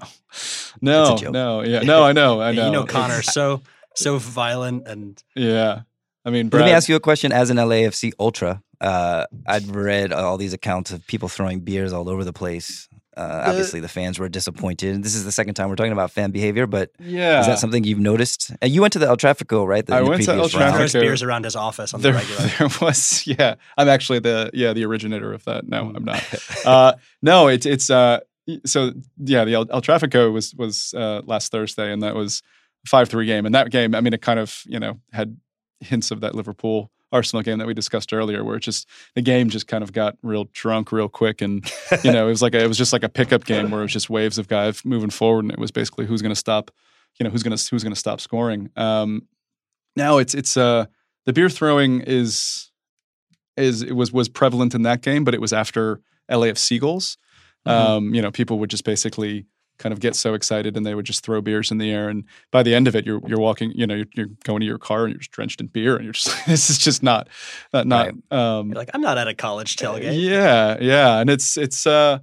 [0.81, 1.63] no, no.
[1.63, 2.03] Yeah, no.
[2.03, 2.41] I know.
[2.41, 2.65] I know.
[2.65, 3.61] You know Connor so
[3.95, 5.81] so violent and Yeah.
[6.27, 7.31] I mean, Brad, Let me ask you a question.
[7.31, 12.09] As an LAFC ultra, uh, I'd read all these accounts of people throwing beers all
[12.09, 12.89] over the place.
[13.17, 15.01] Uh, obviously, the fans were disappointed.
[15.03, 17.39] This is the second time we're talking about fan behavior, but Yeah.
[17.39, 18.51] is that something you've noticed?
[18.61, 19.85] And you went to the El Trafico, right?
[19.85, 20.73] The, I the went to previous El round.
[20.75, 20.77] Trafico.
[20.77, 22.41] throws beers around his office on the regular.
[22.59, 26.21] there was yeah i'm actually the yeah the originator of that no i'm not
[26.65, 28.19] uh no it's it's uh
[28.65, 32.41] so yeah the el, el trafico was was uh last thursday and that was
[32.87, 35.37] 5-3 game and that game i mean it kind of you know had
[35.79, 39.49] hints of that liverpool arsenal game that we discussed earlier where it just the game
[39.49, 41.71] just kind of got real drunk real quick and
[42.03, 43.85] you know it was like a, it was just like a pickup game where it
[43.85, 46.71] was just waves of guys moving forward and it was basically who's going to stop
[47.19, 49.21] you know who's going to who's going to stop scoring um
[49.95, 50.85] now it's it's uh
[51.25, 52.71] the beer throwing is
[53.57, 57.17] is it was was prevalent in that game, but it was after LAFC goals.
[57.65, 59.47] Um, you know, people would just basically
[59.77, 62.09] kind of get so excited and they would just throw beers in the air.
[62.09, 64.65] And by the end of it, you're you're walking, you know, you're, you're going to
[64.65, 67.27] your car and you're just drenched in beer, and you're just this is just not
[67.73, 68.09] not not.
[68.31, 70.21] Um, You're like, I'm not at a college tailgate.
[70.21, 72.19] yeah, yeah, and it's it's uh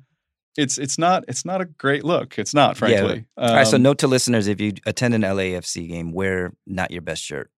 [0.56, 2.38] it's it's not it's not a great look.
[2.38, 3.24] It's not, frankly.
[3.36, 6.90] All right, so Um, note to listeners: if you attend an LAFC game, wear not
[6.90, 7.50] your best shirt.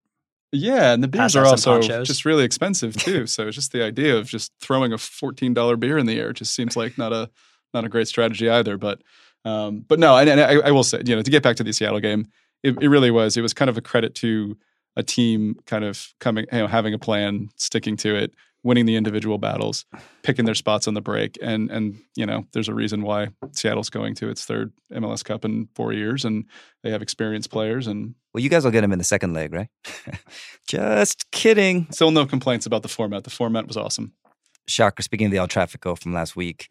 [0.51, 3.27] Yeah, and the beers are also just really expensive too.
[3.27, 6.53] so just the idea of just throwing a fourteen dollar beer in the air just
[6.55, 7.29] seems like not a
[7.73, 8.77] not a great strategy either.
[8.77, 9.01] But
[9.45, 11.63] um, but no, and, and I, I will say, you know, to get back to
[11.63, 12.27] the Seattle game,
[12.63, 13.37] it, it really was.
[13.37, 14.57] It was kind of a credit to
[14.95, 18.33] a team kind of coming, you know, having a plan, sticking to it,
[18.63, 19.85] winning the individual battles,
[20.23, 23.91] picking their spots on the break, and and you know, there's a reason why Seattle's
[23.91, 26.45] going to its third MLS Cup in four years, and
[26.83, 28.15] they have experienced players and.
[28.33, 29.69] Well, you guys will get them in the second leg, right?
[30.67, 31.87] Just kidding.
[31.91, 33.23] Still no complaints about the format.
[33.23, 34.11] The format was awesome.
[34.67, 35.03] Shaker.
[35.03, 36.69] Speaking of the El Trafico from last week,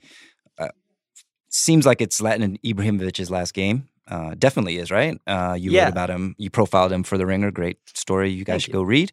[1.55, 3.89] seems like it's Zlatan Ibrahimovic's last game.
[4.09, 5.17] Uh, definitely is, right?
[5.27, 5.85] Uh, you Yeah.
[5.85, 6.35] wrote about him.
[6.39, 7.51] You profiled him for the Ringer.
[7.51, 8.31] Great story.
[8.31, 8.81] You guys Thank should you.
[8.81, 9.13] go read.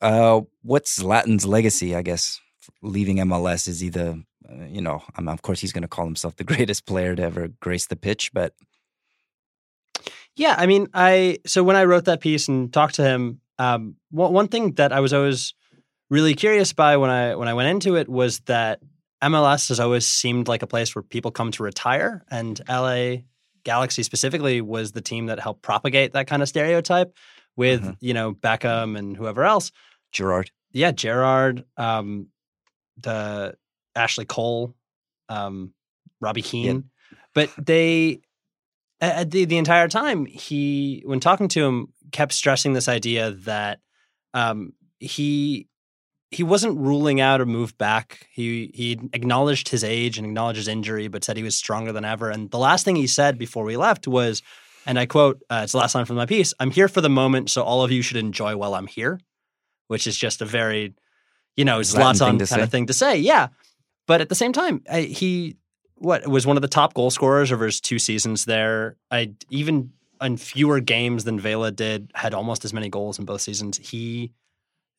[0.00, 1.94] Uh, what's Zlatan's legacy?
[1.94, 2.40] I guess
[2.82, 4.16] leaving MLS is either,
[4.48, 7.14] uh, you know, I mean, of course he's going to call himself the greatest player
[7.16, 8.52] to ever grace the pitch, but
[10.36, 13.96] Yeah, I mean, I so when I wrote that piece and talked to him, Um,
[14.12, 15.52] one, one thing that I was always
[16.10, 18.78] really curious by when I when I went into it was that
[19.22, 23.22] MLS has always seemed like a place where people come to retire, and LA
[23.64, 27.14] Galaxy specifically was the team that helped propagate that kind of stereotype
[27.56, 27.96] with Mhm.
[28.00, 29.72] you know Beckham and whoever else.
[30.12, 30.50] Gerrard.
[30.72, 32.28] Yeah, Gerrard, um,
[32.98, 33.54] the
[33.96, 34.74] Ashley Cole,
[35.28, 35.74] um,
[36.20, 36.90] Robbie Keane,
[37.34, 38.20] but they
[39.00, 43.80] uh, the the entire time he when talking to him kept stressing this idea that
[44.34, 45.68] um, he
[46.30, 48.26] he wasn't ruling out a move back.
[48.30, 52.04] He he acknowledged his age and acknowledged his injury, but said he was stronger than
[52.04, 52.30] ever.
[52.30, 54.42] And the last thing he said before we left was,
[54.84, 56.52] and I quote, uh, "It's the last line from my piece.
[56.60, 59.20] I'm here for the moment, so all of you should enjoy while I'm here,"
[59.86, 60.94] which is just a very,
[61.56, 62.66] you know, Zlatan kind to of say.
[62.66, 63.16] thing to say.
[63.18, 63.48] Yeah,
[64.06, 65.56] but at the same time, I, he
[65.94, 68.96] what was one of the top goal scorers over his two seasons there.
[69.10, 73.40] I even in fewer games than Vela did, had almost as many goals in both
[73.40, 73.78] seasons.
[73.78, 74.32] He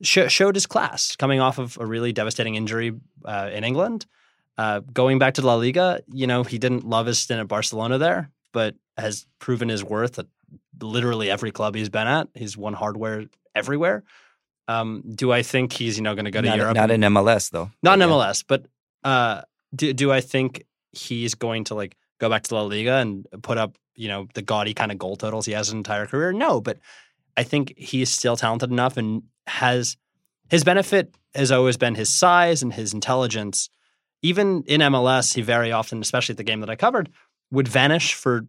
[0.01, 2.93] sh- showed his class coming off of a really devastating injury
[3.25, 4.05] uh, in England.
[4.57, 7.97] Uh, going back to La Liga, you know, he didn't love his stint at Barcelona
[7.97, 10.25] there, but has proven his worth at
[10.81, 12.27] literally every club he's been at.
[12.33, 13.25] He's won hardware
[13.55, 14.03] everywhere.
[14.67, 16.75] Um, do I think he's you know going to go to not, Europe?
[16.75, 17.71] not in MLS though.
[17.81, 18.13] not in Yeah.
[18.15, 18.65] MLS, but
[19.03, 19.41] uh,
[19.73, 23.57] do do I think he's going to like go back to La Liga and put
[23.57, 26.31] up you know the gaudy kind of goal totals he has his entire career?
[26.33, 26.77] No, but
[27.37, 29.97] I think he's still talented enough and has
[30.49, 33.69] his benefit has always been his size and his intelligence.
[34.21, 37.09] Even in MLS, he very often, especially at the game that I covered,
[37.51, 38.47] would vanish for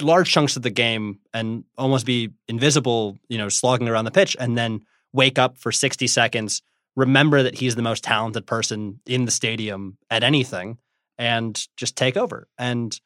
[0.00, 4.36] large chunks of the game and almost be invisible, you know, slogging around the pitch,
[4.38, 4.80] and then
[5.12, 6.62] wake up for 60 seconds,
[6.96, 10.78] remember that he's the most talented person in the stadium at anything,
[11.18, 12.48] and just take over.
[12.58, 12.98] And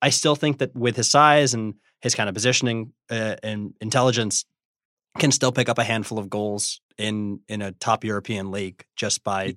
[0.00, 4.44] I still think that with his size and his kind of positioning uh, and intelligence,
[5.18, 9.24] can still pick up a handful of goals in in a top European league just
[9.24, 9.56] by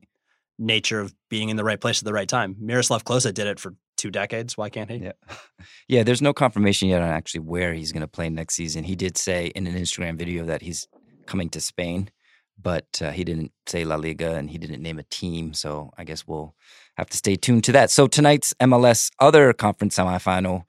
[0.60, 2.56] nature of being in the right place at the right time.
[2.60, 4.58] Miroslav Klose did it for two decades.
[4.58, 4.98] Why can't he?
[4.98, 5.12] Yeah.
[5.88, 8.84] Yeah, there's no confirmation yet on actually where he's going to play next season.
[8.84, 10.88] He did say in an Instagram video that he's
[11.28, 12.10] coming to Spain,
[12.60, 15.54] but uh, he didn't say La Liga and he didn't name a team.
[15.54, 16.56] So I guess we'll
[16.96, 17.92] have to stay tuned to that.
[17.92, 20.64] So tonight's MLS other conference semifinal,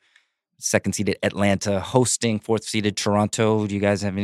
[0.58, 3.66] second seeded Atlanta hosting fourth seeded Toronto.
[3.66, 4.18] Do you guys have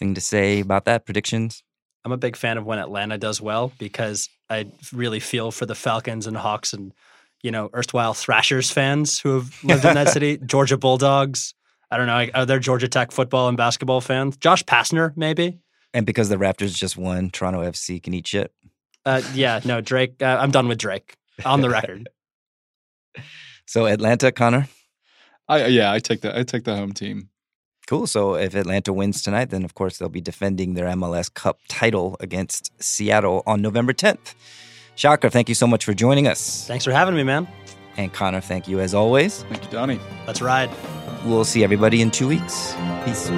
[0.00, 1.04] anything to say about that?
[1.04, 1.62] Predictions?
[2.04, 5.74] I'm a big fan of when Atlanta does well because I really feel for the
[5.74, 6.92] Falcons and Hawks and
[7.42, 11.54] you know erstwhile Thrashers fans who have lived in that city, Georgia Bulldogs.
[11.90, 12.26] I don't know.
[12.34, 14.36] Are there Georgia Tech football and basketball fans?
[14.36, 15.60] Josh Pastner, maybe.
[15.92, 18.52] And because the Raptors just won, Toronto FC can eat shit.
[19.06, 20.20] Uh, yeah, no, Drake.
[20.20, 22.08] Uh, I'm done with Drake on the record.
[23.66, 24.68] So Atlanta, Connor.
[25.48, 27.30] I yeah, I take the I take the home team.
[27.86, 28.06] Cool.
[28.06, 32.16] So if Atlanta wins tonight, then of course they'll be defending their MLS Cup title
[32.20, 34.34] against Seattle on November 10th.
[34.96, 36.66] Shaker, thank you so much for joining us.
[36.66, 37.48] Thanks for having me, man.
[37.96, 39.42] And Connor, thank you as always.
[39.44, 40.00] Thank you, Donnie.
[40.26, 40.70] Let's ride.
[41.24, 42.74] We'll see everybody in two weeks.
[43.04, 43.30] Peace.